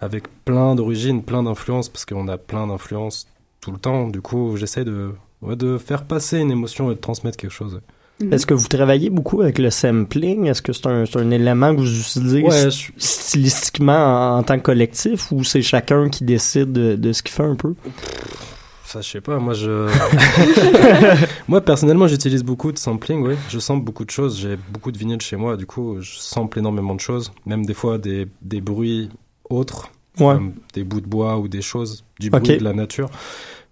[0.00, 3.26] avec plein d'origines, plein d'influences, parce qu'on a plein d'influences
[3.60, 4.08] tout le temps.
[4.08, 5.10] Du coup, j'essaie de,
[5.42, 7.80] ouais, de faire passer une émotion et de transmettre quelque chose.
[8.30, 10.46] Est-ce que vous travaillez beaucoup avec le sampling?
[10.46, 14.42] Est-ce que c'est un, c'est un élément que vous utilisez Ouais, st- stylistiquement en, en
[14.42, 17.74] tant que collectif ou c'est chacun qui décide de, de ce qu'il fait un peu?
[18.90, 19.38] Ça, je sais pas.
[19.38, 19.88] Moi, je.
[21.48, 23.36] moi, personnellement, j'utilise beaucoup de sampling, oui.
[23.48, 24.36] Je sample beaucoup de choses.
[24.36, 25.56] J'ai beaucoup de vinyles chez moi.
[25.56, 27.30] Du coup, je sample énormément de choses.
[27.46, 29.08] Même des fois, des, des bruits
[29.48, 29.92] autres.
[30.18, 30.34] Ouais.
[30.34, 32.04] Comme des bouts de bois ou des choses.
[32.18, 33.08] Du bruit de la nature.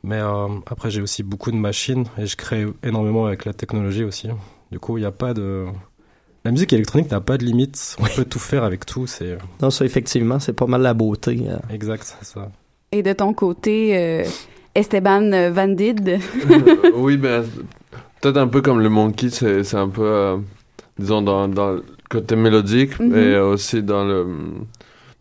[0.05, 2.05] Mais euh, après, j'ai aussi beaucoup de machines.
[2.17, 4.29] Et je crée énormément avec la technologie aussi.
[4.71, 5.67] Du coup, il n'y a pas de.
[6.45, 7.97] La musique électronique n'a pas de limite.
[7.99, 9.09] On peut tout faire avec tout.
[9.09, 9.37] C'est.
[9.61, 11.41] Non, ça, effectivement, c'est pas mal la beauté.
[11.49, 11.57] euh.
[11.75, 12.53] Exact, c'est ça.
[12.93, 14.25] Et de ton côté, euh,
[14.79, 16.19] Esteban Van Did.
[16.95, 17.45] Oui, ben,
[18.21, 20.37] peut-être un peu comme le Monkey, c'est un peu, euh,
[20.99, 23.17] disons, dans, dans le côté mélodique, Mhm.
[23.17, 24.27] et aussi dans le,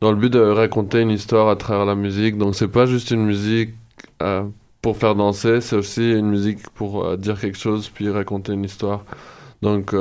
[0.01, 2.37] dans le but de raconter une histoire à travers la musique.
[2.37, 3.71] Donc, c'est pas juste une musique
[4.21, 4.43] euh,
[4.81, 8.63] pour faire danser, c'est aussi une musique pour euh, dire quelque chose, puis raconter une
[8.63, 9.03] histoire.
[9.63, 9.93] Donc,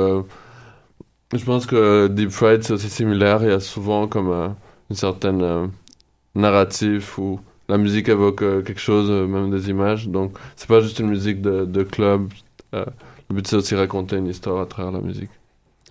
[1.33, 3.39] je pense que Deep Fried, c'est aussi similaire.
[3.41, 4.29] Il y a souvent comme
[4.89, 5.71] une certaine
[6.35, 7.39] narrative où
[7.69, 10.07] la musique évoque euh, quelque chose, euh, même des images.
[10.07, 12.29] Donc, c'est pas juste une musique de, club.
[12.73, 12.85] Euh,
[13.29, 15.29] le but, c'est aussi raconter une histoire à travers la musique.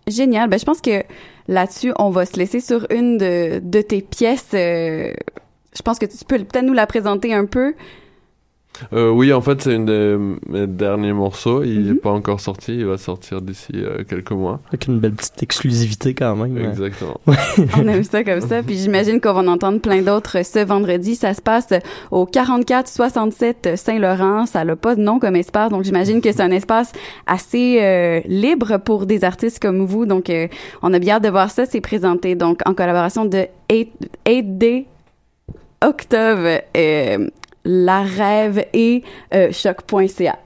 [0.06, 0.48] Génial.
[0.48, 1.02] Ben, je pense que
[1.48, 4.50] là-dessus, on va se laisser sur une de, tes pièces.
[4.52, 7.74] je pense que tu peux peut-être nous la présenter un peu.
[8.92, 11.62] Euh, oui, en fait, c'est une de mes derniers morceaux.
[11.62, 11.88] Il Mhm.
[11.88, 12.74] n'est pas encore sorti.
[12.76, 14.60] Il va sortir d'ici euh, quelques mois.
[14.68, 16.56] Avec une belle petite exclusivité quand même.
[16.58, 17.20] Exactement.
[17.76, 18.62] On aime ça comme ça.
[18.62, 21.14] Puis j'imagine qu'on va en entendre plein d'autres ce vendredi.
[21.16, 21.68] Ça se passe
[22.10, 24.46] au 4467 Saint-Laurent.
[24.46, 25.70] Ça n'a pas de nom comme espace.
[25.70, 26.92] Donc j'imagine que c'est un espace
[27.26, 30.06] assez euh, libre pour des artistes comme vous.
[30.06, 30.48] Donc euh,
[30.82, 31.66] on a bien hâte de voir ça.
[31.66, 33.90] C'est présenté donc en collaboration de 8,
[34.26, 34.84] 8D
[35.84, 37.28] Octave, euh,
[37.68, 39.02] La Rêve et
[39.34, 40.38] euh, Choc.ca.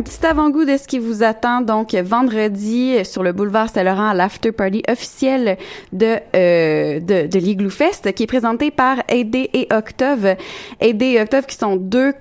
[0.01, 1.61] un petit avant-goût de ce qui vous attend.
[1.61, 5.59] Donc, vendredi, sur le boulevard Saint-Laurent, à l'after party officiel
[5.93, 10.37] de, euh, de, de l'Igloo Fest, qui est présenté par AD et Octave.
[10.81, 12.13] AD et Octave qui sont deux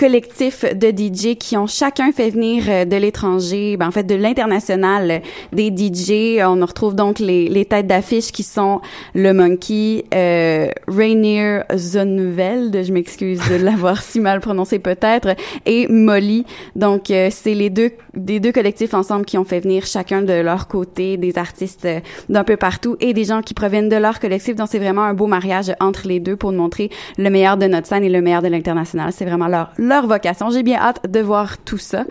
[0.00, 4.14] collectifs de DJ qui ont chacun fait venir euh, de l'étranger, ben en fait de
[4.14, 5.18] l'international euh,
[5.52, 6.40] des DJ.
[6.42, 8.80] On retrouve donc les, les têtes d'affiche qui sont
[9.14, 15.36] le Monkey, euh, Rainier Zonveld, je m'excuse de l'avoir si mal prononcé peut-être,
[15.66, 16.46] et Molly.
[16.76, 20.32] Donc euh, c'est les deux des deux collectifs ensemble qui ont fait venir chacun de
[20.32, 24.20] leur côté des artistes euh, d'un peu partout et des gens qui proviennent de leur
[24.20, 24.56] collectif.
[24.56, 27.66] Donc c'est vraiment un beau mariage entre les deux pour nous montrer le meilleur de
[27.66, 29.12] notre scène et le meilleur de l'international.
[29.12, 30.50] C'est vraiment leur leur vocation.
[30.50, 32.04] J'ai bien hâte de voir tout ça.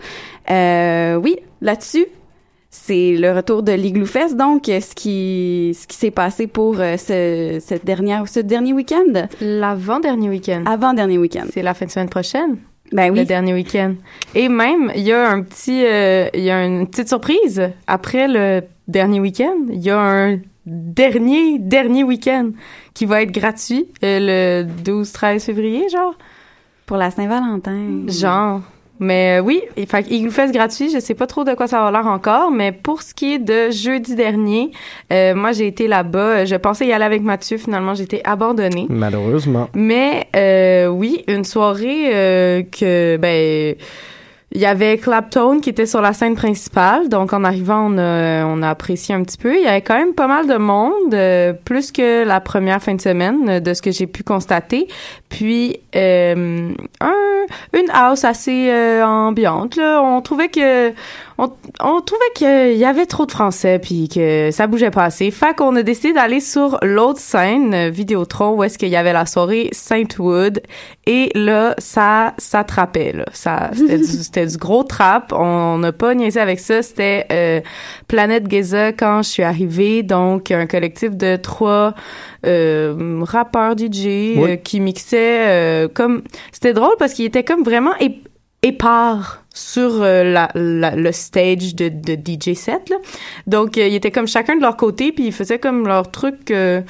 [0.50, 2.06] Euh, oui, là-dessus,
[2.70, 6.96] c'est le retour de l'Igloo Fest, donc ce qui ce qui s'est passé pour euh,
[6.96, 9.26] ce cette dernière ce dernier week-end.
[9.40, 10.62] L'avant-dernier week-end.
[10.66, 11.46] Avant-dernier week-end.
[11.52, 12.58] C'est la fin de semaine prochaine.
[12.92, 13.20] Ben oui.
[13.20, 13.94] Le dernier week-end.
[14.34, 17.70] Et même, il y a un petit, euh, il y a une petite surprise.
[17.86, 22.50] Après le dernier week-end, il y a un dernier, dernier week-end
[22.94, 26.14] qui va être gratuit euh, le 12-13 février, genre.
[26.90, 28.08] Pour la Saint-Valentin.
[28.08, 28.62] Genre.
[28.98, 31.84] Mais euh, oui, il fait Igloo Fest gratuit, je sais pas trop de quoi ça
[31.84, 34.72] va l'air encore, mais pour ce qui est de jeudi dernier,
[35.12, 38.86] euh, moi j'ai été là-bas, je pensais y aller avec Mathieu, finalement j'ai été abandonnée.
[38.88, 39.68] Malheureusement.
[39.72, 43.76] Mais euh, oui, une soirée euh, que ben
[44.52, 48.44] il y avait Clapton qui était sur la scène principale, donc en arrivant on a,
[48.44, 49.54] on a apprécié un petit peu.
[49.54, 52.94] Il y avait quand même pas mal de monde, euh, plus que la première fin
[52.94, 54.88] de semaine euh, de ce que j'ai pu constater.
[55.28, 59.76] Puis euh, un, une house assez euh, ambiante.
[59.76, 60.02] Là.
[60.02, 60.92] On trouvait que
[61.40, 65.30] on, on trouvait qu'il y avait trop de français puis que ça bougeait pas assez.
[65.30, 69.12] Fait qu'on a décidé d'aller sur l'autre scène euh, Vidéotron où est-ce qu'il y avait
[69.12, 70.60] la soirée Saintwood
[71.06, 73.24] et là ça s'attrapait là.
[73.32, 75.32] Ça c'était du, c'était du gros trap.
[75.32, 76.82] On n'a pas niaisé avec ça.
[76.82, 77.60] C'était euh,
[78.08, 80.02] Planète Geza quand je suis arrivée.
[80.02, 81.94] Donc un collectif de trois
[82.46, 84.36] euh, rappeurs DJ Oui.
[84.38, 86.22] euh, qui mixaient comme
[86.52, 88.22] c'était drôle parce qu'ils étaient comme vraiment ép-
[88.62, 92.96] épars sur euh, la, la- le stage de, de DJ set là.
[93.46, 96.50] Donc euh, ils étaient comme chacun de leur côté puis ils faisaient comme leur truc
[96.50, 96.82] euh,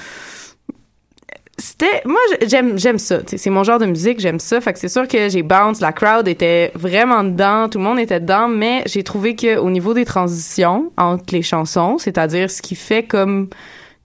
[1.58, 4.88] c'était moi j'aime j'aime ça c'est mon genre de musique j'aime ça fait que c'est
[4.88, 8.82] sûr que j'ai bounce la crowd était vraiment dedans tout le monde était dedans mais
[8.86, 13.48] j'ai trouvé que au niveau des transitions entre les chansons c'est-à-dire ce qui fait comme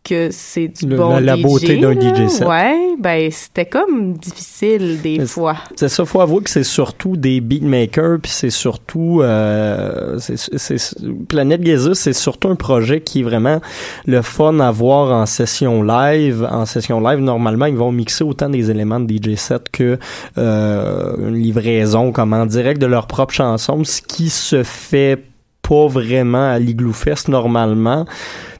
[0.05, 1.93] que c'est du Le- bon la- la DJ, beauté d'un.
[1.93, 2.47] DJ set.
[2.47, 7.41] ouais ben c'était comme difficile des fois C'est ça, faut avouer que c'est surtout des
[7.41, 10.95] beatmakers, puis c'est surtout euh, c'est,
[11.27, 13.59] Planète Geza, c'est surtout un projet qui est vraiment
[14.05, 16.47] le fun à voir en session live.
[16.49, 19.97] En session live, normalement, ils vont mixer autant des éléments de DJ set que
[20.37, 25.23] euh, une livraison comme en direct de leur propre chanson, ce qui se fait
[25.67, 28.05] pas vraiment à l'Igloo Fest normalement,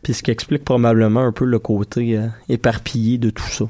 [0.01, 3.65] puis ce qui explique probablement un peu le côté euh, éparpillé de tout ça.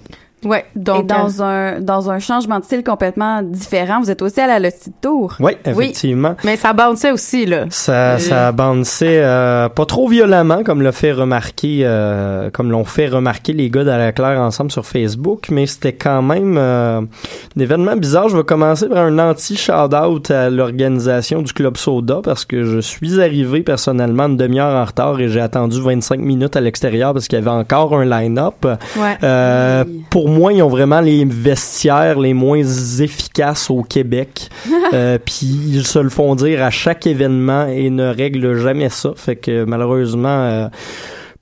[0.45, 4.39] Ouais donc Et dans un dans un changement de style complètement différent, vous êtes aussi
[4.39, 5.35] à la Lottie de Tour.
[5.39, 6.35] Oui, effectivement.
[6.43, 10.91] mais ça bounçait aussi là Ça, Euh, ça bounçait euh, pas trop violemment, comme l'a
[10.91, 15.47] fait remarquer, euh, comme l'ont fait remarquer les gars d'À la Claire ensemble sur Facebook,
[15.49, 18.29] mais c'était quand même euh, un événement bizarre.
[18.29, 23.21] Je vais commencer par un anti-shout-out à l'organisation du Club Soda parce que je suis
[23.21, 27.39] arrivé personnellement une demi-heure en retard et j'ai attendu 25 minutes à l'extérieur parce qu'il
[27.39, 28.65] y avait encore un line-up.
[28.65, 29.17] Ouais.
[29.23, 32.61] Euh, pour moi, ils ont vraiment les vestiaires les moins
[32.99, 34.49] efficaces au Québec.
[34.93, 39.13] Euh, Puis ils se le font dire à chaque événement et ne règlent jamais ça.
[39.15, 40.67] Fait que malheureusement, euh,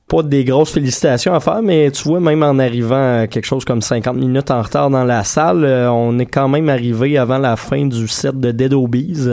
[0.07, 3.65] pas des grosses félicitations à faire, mais tu vois, même en arrivant à quelque chose
[3.65, 7.37] comme 50 minutes en retard dans la salle, euh, on est quand même arrivé avant
[7.37, 9.27] la fin du set de Dead Obies.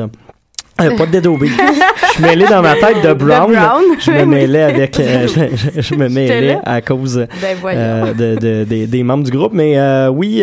[0.86, 3.52] Euh, pas de Dead je suis mêlé dans ma tête de Brown.
[3.52, 5.26] Brown, Je me mêlais avec, euh,
[5.76, 9.52] je, me mêlais à cause Ben euh, de, de- des- des membres du groupe.
[9.52, 10.42] Mais euh, oui,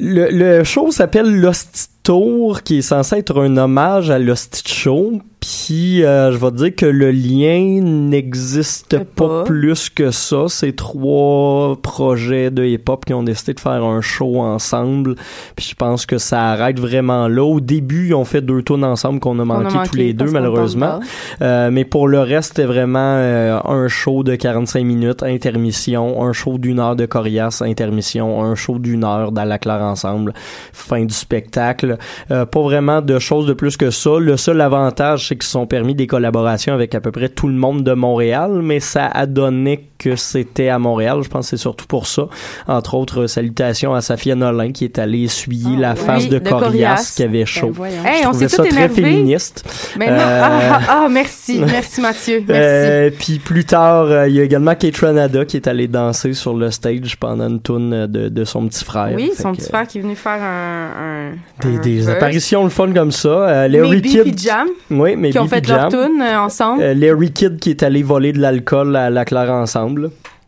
[0.00, 5.20] le, le show s'appelle Lost Tour, qui est censé être un hommage à Lost Show.
[5.40, 9.44] Puis euh, je vais te dire que le lien n'existe pas.
[9.44, 10.44] plus que ça.
[10.48, 15.14] C'est trois projets de hip-hop qui ont décidé de faire un show ensemble.
[15.56, 17.44] Puis je pense que ça arrête vraiment là.
[17.44, 20.30] Au début, ils ont fait deux tours ensemble qu'on a manqué, manqué tous les deux,
[20.30, 21.00] malheureusement.
[21.42, 26.32] Euh, mais pour le reste, c'était vraiment euh, un show de 45 minutes, intermission, un
[26.32, 30.32] show d'une heure de Corias, intermission, un show d'une heure d'Alaclaire ensemble,
[30.72, 31.98] fin du spectacle.
[32.30, 34.18] Euh, pas vraiment de choses de plus que ça.
[34.18, 37.48] Le seul avantage, c'est qu'ils se sont permis des collaborations avec à peu près tout
[37.48, 41.18] le monde de Montréal, mais ça a donné que c'était à Montréal.
[41.22, 42.28] Je pense que c'est surtout pour ça.
[42.66, 46.48] Entre autres, salutations à Safia Nolin qui est allée essuyer la face Oui, de, de
[46.48, 47.12] Corias Corias.
[47.16, 47.72] qui avait chaud.
[47.78, 47.86] Ben.
[48.06, 49.02] Hey, Je on s'est ça tout très énervé.
[49.02, 49.64] féministe.
[49.98, 50.12] Mais non.
[50.18, 51.58] Euh, Ah, ah, ah, merci.
[51.66, 52.44] Merci, Mathieu.
[52.46, 52.50] Merci.
[52.90, 56.32] euh, puis plus tard, euh, il y a également Kate Ranada qui est allée danser
[56.32, 59.10] sur le stage pendant une tourne de, de son petit frère.
[59.14, 61.32] oui, Fait son que, petit frère qui est venu faire un.
[61.32, 62.08] un Des, un des verse.
[62.16, 63.28] apparitions le fun comme ça.
[63.28, 64.38] Euh, Larry Kidd.
[64.38, 64.68] Jam.
[64.90, 66.82] Oui, mais Qui ont fait leur tune euh, ensemble.
[66.92, 69.87] Larry Kidd qui est allé voler de l'alcool à la Claire ensemble.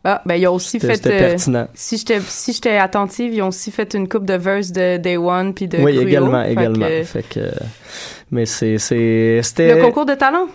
[0.02, 0.94] Ah, ben, ils ont aussi fait.
[0.96, 1.68] c'était euh, pertinent.
[1.74, 5.18] si j'étais si j'étais attentive, ils ont aussi fait une coupe de verse de Day
[5.18, 6.86] One puis de oui, également, Fait également.
[6.86, 7.40] que, Fait que,
[8.30, 9.74] mais c'est, c'était.
[9.74, 10.46] le concours de talent?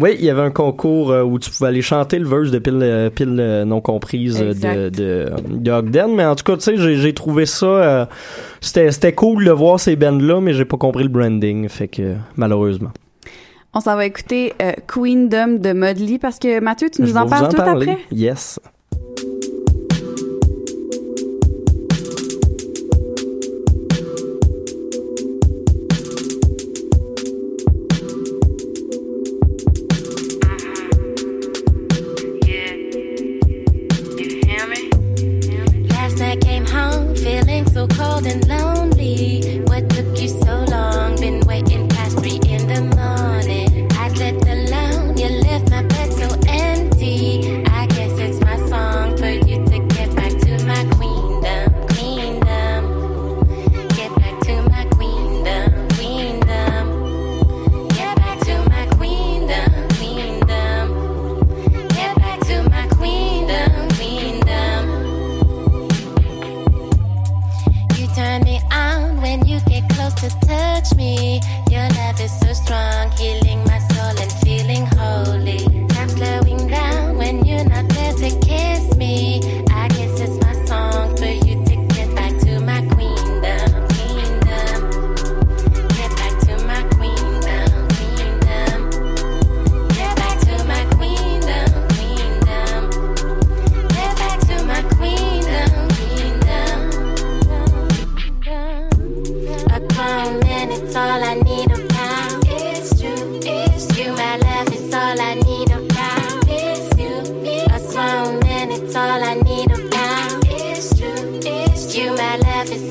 [0.00, 2.60] Oui, il y avait un concours euh, où tu pouvais aller chanter le verse de
[2.60, 6.14] pile, euh, pile non comprise de, de, de Ogden.
[6.14, 7.66] Mais en tout cas, tu sais, j'ai, trouvé ça.
[7.66, 8.06] euh,
[8.60, 11.68] c'était, c'était cool de voir ces bands-là, mais j'ai pas compris le branding.
[11.68, 12.90] Fait que, malheureusement.
[13.78, 17.48] On s'en va écouter euh, Queendom de Mudley parce que Mathieu, tu nous en parles
[17.48, 17.92] tout parler.
[17.92, 18.04] après?
[18.10, 18.58] Yes.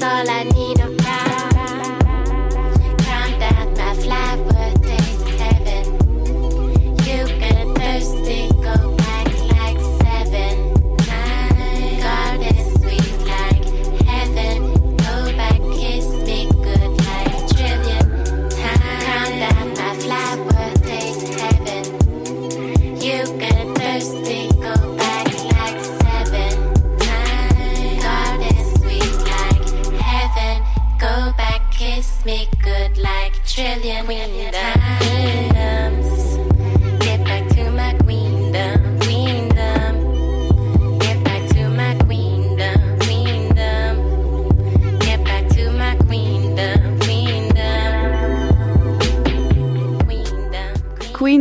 [0.08, 0.57] All I need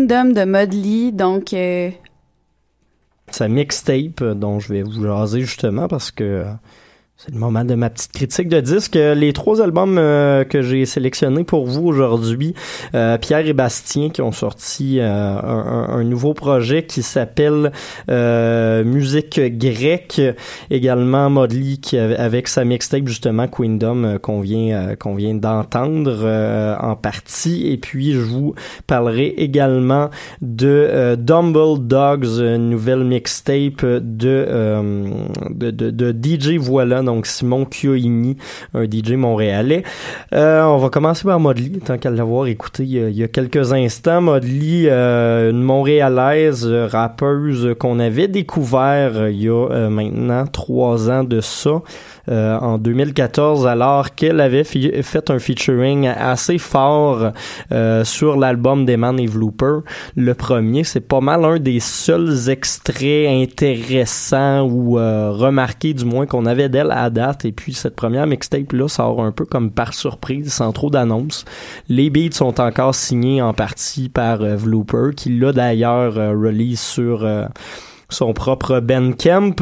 [0.07, 1.91] Queendom de Mudley, donc euh,
[3.41, 6.53] mixtape, euh, dont je vais vous jaser justement parce que euh,
[7.19, 8.95] c'est le moment de ma petite critique de disque.
[8.95, 12.53] Les trois albums euh, que j'ai sélectionnés pour vous aujourd'hui,
[12.95, 17.73] euh, Pierre et Bastien qui ont sorti euh, un, nouveau projet qui s'appelle
[18.07, 20.21] Musique grecque.
[20.71, 27.73] Également Modley qui avec sa mixtape justement Queendom qu'on vient qu'on vient d'entendre en partie.
[27.73, 28.55] Et puis je vous
[28.87, 30.11] parlerai également
[30.43, 34.47] de Dumble Dogs, une nouvelle mixtape de,
[35.51, 38.37] de, DJ Voilà, donc Simon Chioini,
[38.75, 39.83] un DJ montréalais.
[40.35, 44.21] Euh, on va commencer par Modley, tant qu'à l'avoir écouté il y, a, quelques instants.
[44.21, 51.25] Modley, euh, une montréalaise euh, rappeuse qu'on avait découvert il y a maintenant trois ans
[51.25, 51.81] de ça.
[52.29, 57.33] Euh, en 2014 alors qu'elle avait fait un featuring assez fort
[57.73, 59.81] euh, sur l'album d'Eman et Looper.
[60.17, 66.27] Le premier, c'est pas mal un des seuls extraits intéressants ou euh, remarqués du moins
[66.27, 67.45] qu'on avait d'elle à date.
[67.45, 71.45] Et puis cette première mixtape là sort un peu comme par surprise, sans trop d'annonces.
[71.89, 76.81] Les beats sont encore signés en partie par euh, Vlooper, qui l'a d'ailleurs euh, release
[76.81, 77.47] sur euh,
[78.09, 79.57] son propre Bandcamp.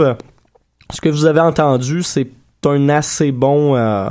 [0.91, 2.29] Ce que vous avez entendu, c'est
[2.67, 4.09] un assez bon euh,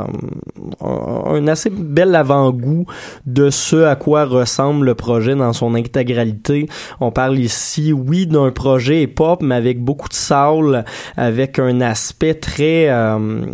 [0.81, 2.85] un, assez bel avant-goût
[3.25, 6.67] de ce à quoi ressemble le projet dans son intégralité.
[6.99, 10.83] On parle ici, oui, d'un projet hip-hop, mais avec beaucoup de soul,
[11.17, 12.89] avec un aspect très...
[12.89, 13.45] euh,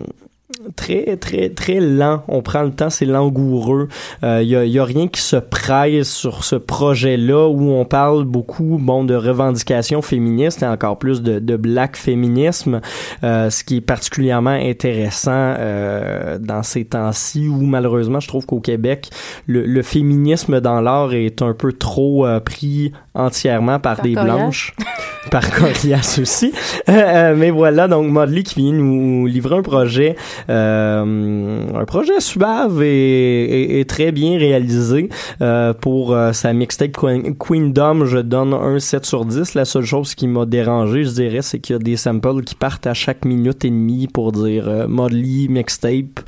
[0.75, 2.23] très très très lent.
[2.27, 3.87] On prend le temps c'est langoureux.
[4.21, 7.71] Il euh, y, a, y a rien qui se presse sur ce projet là où
[7.71, 12.81] on parle beaucoup bon de revendications féministes et encore plus de, black féminisme.
[13.23, 18.59] Euh, ce qui est particulièrement intéressant euh, dans ces temps-ci où malheureusement je trouve qu'au
[18.59, 19.09] Québec
[19.47, 24.35] le, féminisme dans l'art est un peu trop pris entièrement par, Par des Corias.
[24.35, 24.73] blanches.
[25.31, 26.51] Par Corias aussi.
[26.87, 30.15] Euh, euh, mais voilà donc Modley qui vient nous livrer un projet
[30.49, 35.09] euh, un projet suave et, et- et très bien réalisé.
[35.41, 39.85] Euh, pour euh, sa mixtape Queen- Queendom je donne un 7 sur 10 la seule
[39.85, 42.93] chose qui m'a dérangé je dirais c'est qu'il y a des samples qui partent à
[42.93, 46.21] chaque minute et demie pour dire Modley mixtape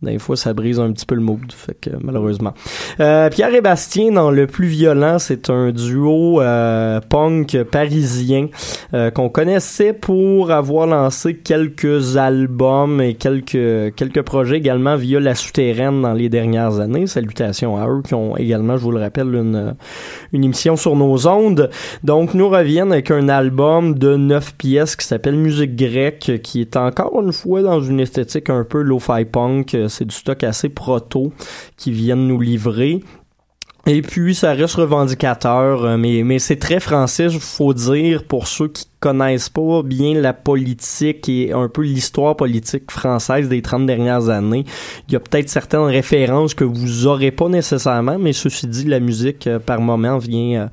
[0.00, 2.54] des fois, ça brise un petit peu le mood, fait que malheureusement.
[3.00, 8.46] Euh, Pierre et Bastien, dans Le Plus Violent, c'est un duo euh, punk parisien
[8.94, 15.34] euh, qu'on connaissait pour avoir lancé quelques albums et quelques, quelques projets également via La
[15.34, 17.08] Souterraine dans les dernières années.
[17.08, 19.74] Salutations à eux qui ont également, je vous le rappelle, une,
[20.32, 21.70] une émission sur nos ondes.
[22.04, 26.76] Donc, nous reviennent avec un album de neuf pièces qui s'appelle Musique grecque, qui est
[26.76, 29.76] encore une fois dans une esthétique un peu lo-fi punk.
[29.88, 31.32] C'est du stock assez proto
[31.76, 33.00] qui viennent nous livrer.
[33.86, 38.68] Et puis, ça reste revendicateur, euh, mais, c'est très français, il faut dire, pour ceux
[38.68, 44.28] qui connaissent pas bien la politique et un peu l'histoire politique française des 30 dernières
[44.28, 44.66] années.
[45.08, 49.00] Il y a peut-être certaines références que vous aurez pas nécessairement, mais ceci dit, la
[49.00, 50.68] musique, euh, par moment, vient...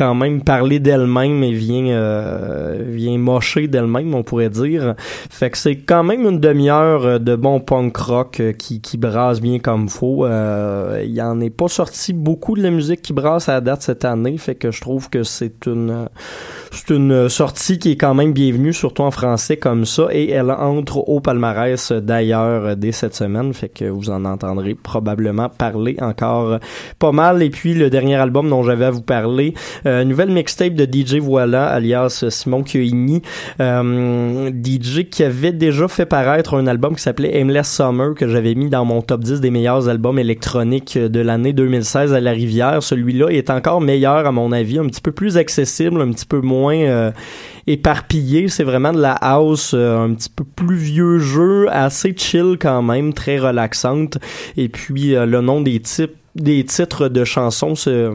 [0.00, 4.94] euh, quand même parler d'elle-même et vient euh, vient mocher d'elle-même on pourrait dire.
[4.98, 8.96] Fait que c'est quand même une demi-heure euh, de bon punk rock euh, qui, qui
[8.96, 10.24] brasse bien comme faut.
[10.24, 13.60] Euh, il y en est pas sorti beaucoup de la musique qui brasse à la
[13.60, 16.06] date cette année fait que je trouve que c'est une euh,
[16.72, 20.50] c'est une sortie qui est quand même bienvenue surtout en français comme ça et elle
[20.50, 25.48] entre au palmarès euh, d'ailleurs euh, dès cette semaine fait que vous en entendrez probablement
[25.48, 26.58] parler encore
[26.98, 29.54] pas mal et puis le dernier album dont j'avais à vous parler
[29.86, 33.22] euh, nouvelle mixtape de DJ Voilà, alias Simon Chioini.
[33.60, 38.54] Euh, DJ qui avait déjà fait paraître un album qui s'appelait Aimless Summer, que j'avais
[38.54, 42.82] mis dans mon top 10 des meilleurs albums électroniques de l'année 2016 à la Rivière.
[42.82, 46.40] Celui-là est encore meilleur, à mon avis, un petit peu plus accessible, un petit peu
[46.40, 47.10] moins euh,
[47.66, 48.48] éparpillé.
[48.48, 52.82] C'est vraiment de la house, euh, un petit peu plus vieux jeu, assez chill quand
[52.82, 54.18] même, très relaxante.
[54.56, 58.14] Et puis, euh, le nom des types des titres de chansons se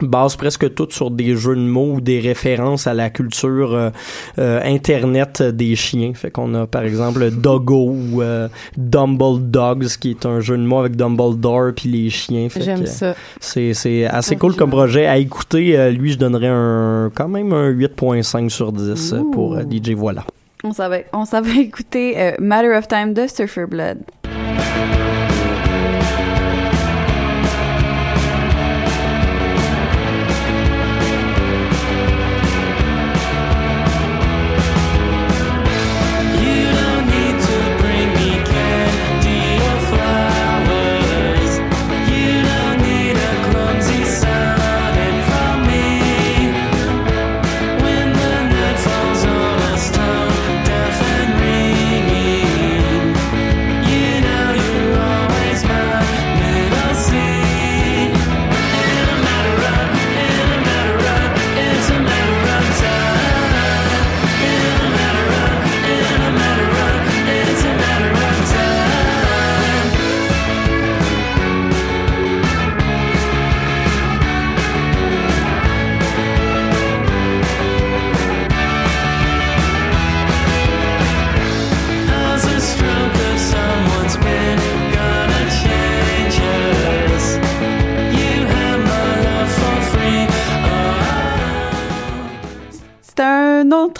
[0.00, 3.90] base presque toutes sur des jeux de mots ou des références à la culture euh,
[4.38, 6.12] euh, internet des chiens.
[6.14, 10.62] Fait qu'on a par exemple Doggo ou euh, Dumble Dogs qui est un jeu de
[10.62, 12.48] mots avec Dumbledore puis les chiens.
[12.56, 13.14] J'aime ça.
[13.40, 15.78] C'est c'est assez cool comme projet à écouter.
[15.78, 20.24] Euh, lui je donnerais un quand même un 8.5 sur 10 euh, pour DJ Voilà.
[20.64, 23.98] On va, on va écouter Matter of Time de Surfer Blood.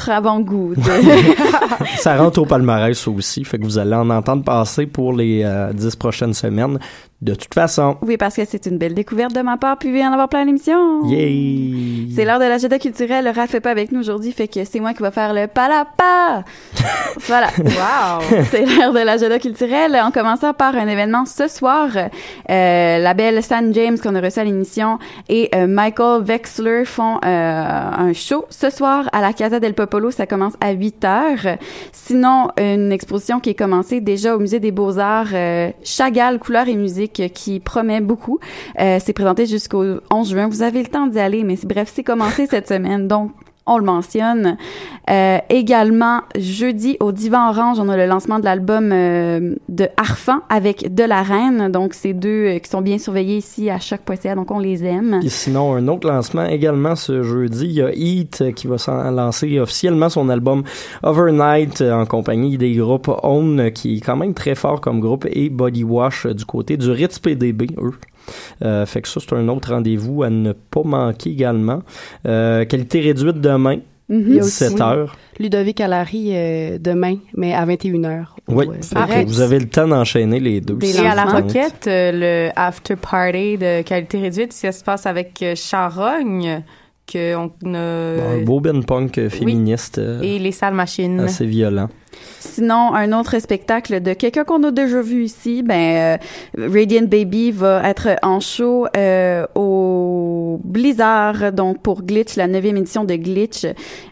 [0.08, 0.74] Avant-goût.
[1.98, 5.72] Ça rentre au palmarès aussi, fait que vous allez en entendre passer pour les euh,
[5.72, 6.78] 10 prochaines semaines.
[7.20, 7.96] De toute façon.
[8.02, 10.28] Oui, parce que c'est une belle découverte de ma part, puis il vient en avoir
[10.28, 11.04] plein à l'émission.
[11.06, 12.08] Yay!
[12.14, 13.24] C'est l'heure de l'agenda culturel.
[13.24, 15.48] Le Raph fait pas avec nous aujourd'hui, fait que c'est moi qui va faire le
[15.48, 16.44] palapa.
[17.26, 17.48] voilà.
[17.58, 18.22] Wow!
[18.50, 19.96] C'est l'heure de l'agenda culturel.
[19.96, 24.38] En commençant par un événement ce soir, euh, la belle San James qu'on a reçu
[24.38, 24.98] à l'émission
[25.28, 30.10] et euh, Michael Wexler font euh, un show ce soir à la Casa del Popolo.
[30.10, 31.58] Ça commence à 8 heures.
[31.92, 36.76] Sinon, une exposition qui est commencée déjà au Musée des Beaux-Arts, euh, Chagall, couleurs et
[36.76, 38.38] musique, qui promet beaucoup.
[38.80, 40.48] Euh, c'est présenté jusqu'au 11 juin.
[40.48, 43.08] Vous avez le temps d'y aller, mais bref, c'est commencé cette semaine.
[43.08, 43.32] Donc,
[43.68, 44.56] on le mentionne.
[45.10, 50.40] Euh, également, jeudi, au Divan Orange, on a le lancement de l'album euh, de Arfan
[50.48, 51.70] avec De la Reine.
[51.70, 55.20] Donc, c'est deux euh, qui sont bien surveillés ici à choc.ca, donc on les aime.
[55.26, 58.76] Sinon, un autre lancement également ce jeudi, il y a Heat qui va
[59.10, 60.62] lancer officiellement son album
[61.02, 65.48] Overnight en compagnie des groupes Own qui est quand même très fort comme groupe et
[65.48, 67.94] Body Wash du côté du Ritz PDB, eux.
[68.62, 71.82] Euh, fait que ça, c'est un autre rendez-vous à ne pas manquer également.
[72.26, 73.78] Euh, qualité réduite demain.
[74.10, 75.16] Il y a aussi 17 heures.
[75.38, 78.24] Ludovic Allary euh, demain, mais à 21h.
[78.48, 80.78] Oui, que vous avez le temps d'enchaîner les deux.
[80.82, 81.26] Et à la.
[81.26, 86.62] Roquette, euh, le after party de qualité réduite, ça se passe avec euh, Charogne,
[87.10, 91.20] que on a, Un beau Ben Punk euh, féministe euh, et les salles machines.
[91.20, 91.88] assez violent.
[92.40, 96.18] Sinon, un autre spectacle de quelqu'un qu'on a déjà vu ici, ben
[96.58, 102.76] euh, Radiant Baby va être en show euh, au Blizzard, donc pour Glitch, la neuvième
[102.76, 103.64] édition de Glitch.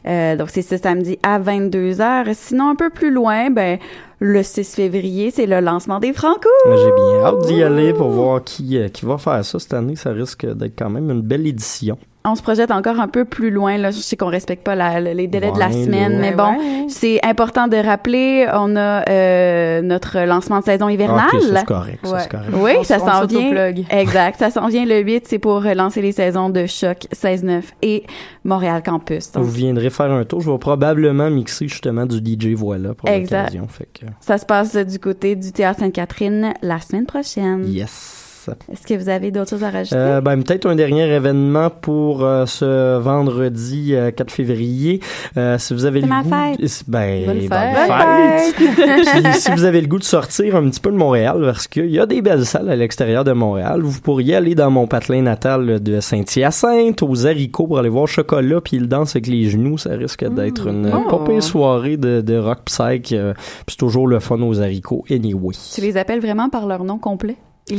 [0.06, 2.34] Euh, donc c'est ce samedi à 22h.
[2.34, 3.78] Sinon, un peu plus loin, ben
[4.18, 6.48] le 6 février, c'est le lancement des Franco.
[6.66, 9.96] J'ai bien hâte d'y aller pour voir qui, euh, qui va faire ça cette année.
[9.96, 11.98] Ça risque d'être quand même une belle édition.
[12.28, 13.76] On se projette encore un peu plus loin.
[13.78, 16.34] Là, je sais qu'on respecte pas la- les délais de la Ouais, semaine, mais Ouais,
[16.34, 16.86] bon, ouais.
[16.88, 18.46] c'est important de rappeler.
[18.52, 21.26] On a euh, notre lancement de saison hivernale.
[21.32, 22.50] Ah, ok, ça, c'est correct, ça, c'est correct.
[22.54, 23.72] Oui, On ça s'en vient.
[23.90, 25.26] Exact, ça s'en vient le 8.
[25.28, 28.04] C'est pour lancer les saisons de Choc 16-9 et
[28.44, 29.32] Montréal Campus.
[29.32, 30.40] Donc, Vous viendrez faire un tour.
[30.40, 33.38] Je vais probablement mixer justement du DJ Voilà pour Exact.
[33.54, 33.68] l'occasion.
[33.68, 37.64] Fait que, ça se passe du côté du Théâtre Sainte-Catherine la semaine prochaine.
[37.66, 38.24] yes.
[38.72, 39.96] Est-ce que vous avez d'autres choses à rajouter?
[39.96, 45.00] Euh, ben, peut-être un dernier événement pour euh, ce vendredi euh, 4 février.
[45.36, 46.28] Euh, si vous avez C'est le ma goût,
[46.58, 46.84] fête.
[46.88, 47.76] ben, Bonne bonne fête.
[47.86, 48.54] fête.
[48.54, 51.90] Puis, si vous avez le goût de sortir un petit peu de Montréal, parce qu'il
[51.90, 55.22] y a des belles salles à l'extérieur de Montréal, vous pourriez aller dans mon patelin
[55.22, 59.78] natal de Saint-Hyacinthe, aux haricots pour aller voir Chocolat, puis il danse avec les genoux.
[59.78, 61.18] Ça risque d'être une Oh.
[61.26, 63.12] pire soirée de, de rock psych.
[63.12, 65.54] euh, puis c'est toujours le fun aux haricots anyway.
[65.74, 67.36] Tu les appelles vraiment par leur nom complet?
[67.68, 67.78] Ils-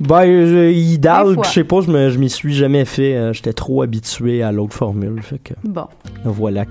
[0.00, 1.44] Ben, euh, fois.
[1.44, 3.14] je sais pas, je m'y suis jamais fait.
[3.14, 5.22] euh, J'étais trop habitué à l'autre formule.
[5.22, 5.84] Fait que Bon.
[6.24, 6.64] voilà.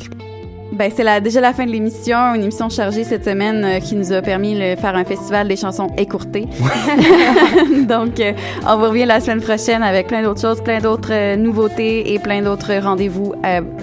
[0.72, 3.96] Ben, c'est la, déjà la fin de l'émission, une émission chargée cette semaine euh, qui
[3.96, 6.46] nous a permis de faire un festival des chansons écourtées.
[7.88, 8.34] Donc, euh,
[8.68, 12.42] on vous revient la semaine prochaine avec plein d'autres choses, plein d'autres nouveautés et plein
[12.44, 13.34] d'autres rendez-vous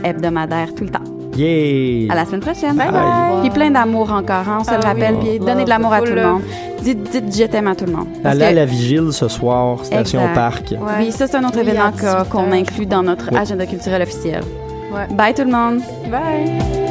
[0.04, 1.02] hebdomadaires tout le temps.
[1.36, 2.12] Yeah!
[2.12, 2.76] À la semaine prochaine.
[2.76, 3.40] Bye bye.
[3.42, 4.86] Puis plein d'amour encore, hein, on se Ah le oui.
[4.86, 5.16] rappelle.
[5.18, 6.42] Puis donnez de l'amour à tout le monde.
[6.82, 8.06] Dites, dites je t'aime à tout le monde.
[8.22, 10.34] Parce Allez à la vigile ce soir, Station Exact.
[10.34, 10.74] Parc.
[10.98, 11.90] Oui, ça, c'est un autre Oui, événement
[12.30, 12.52] qu'on 18 heures.
[12.60, 13.38] inclut dans notre Oui.
[13.38, 14.42] agenda culturel officiel.
[14.92, 15.06] Ouais.
[15.14, 15.80] Bye tout le monde.
[16.10, 16.85] Bye!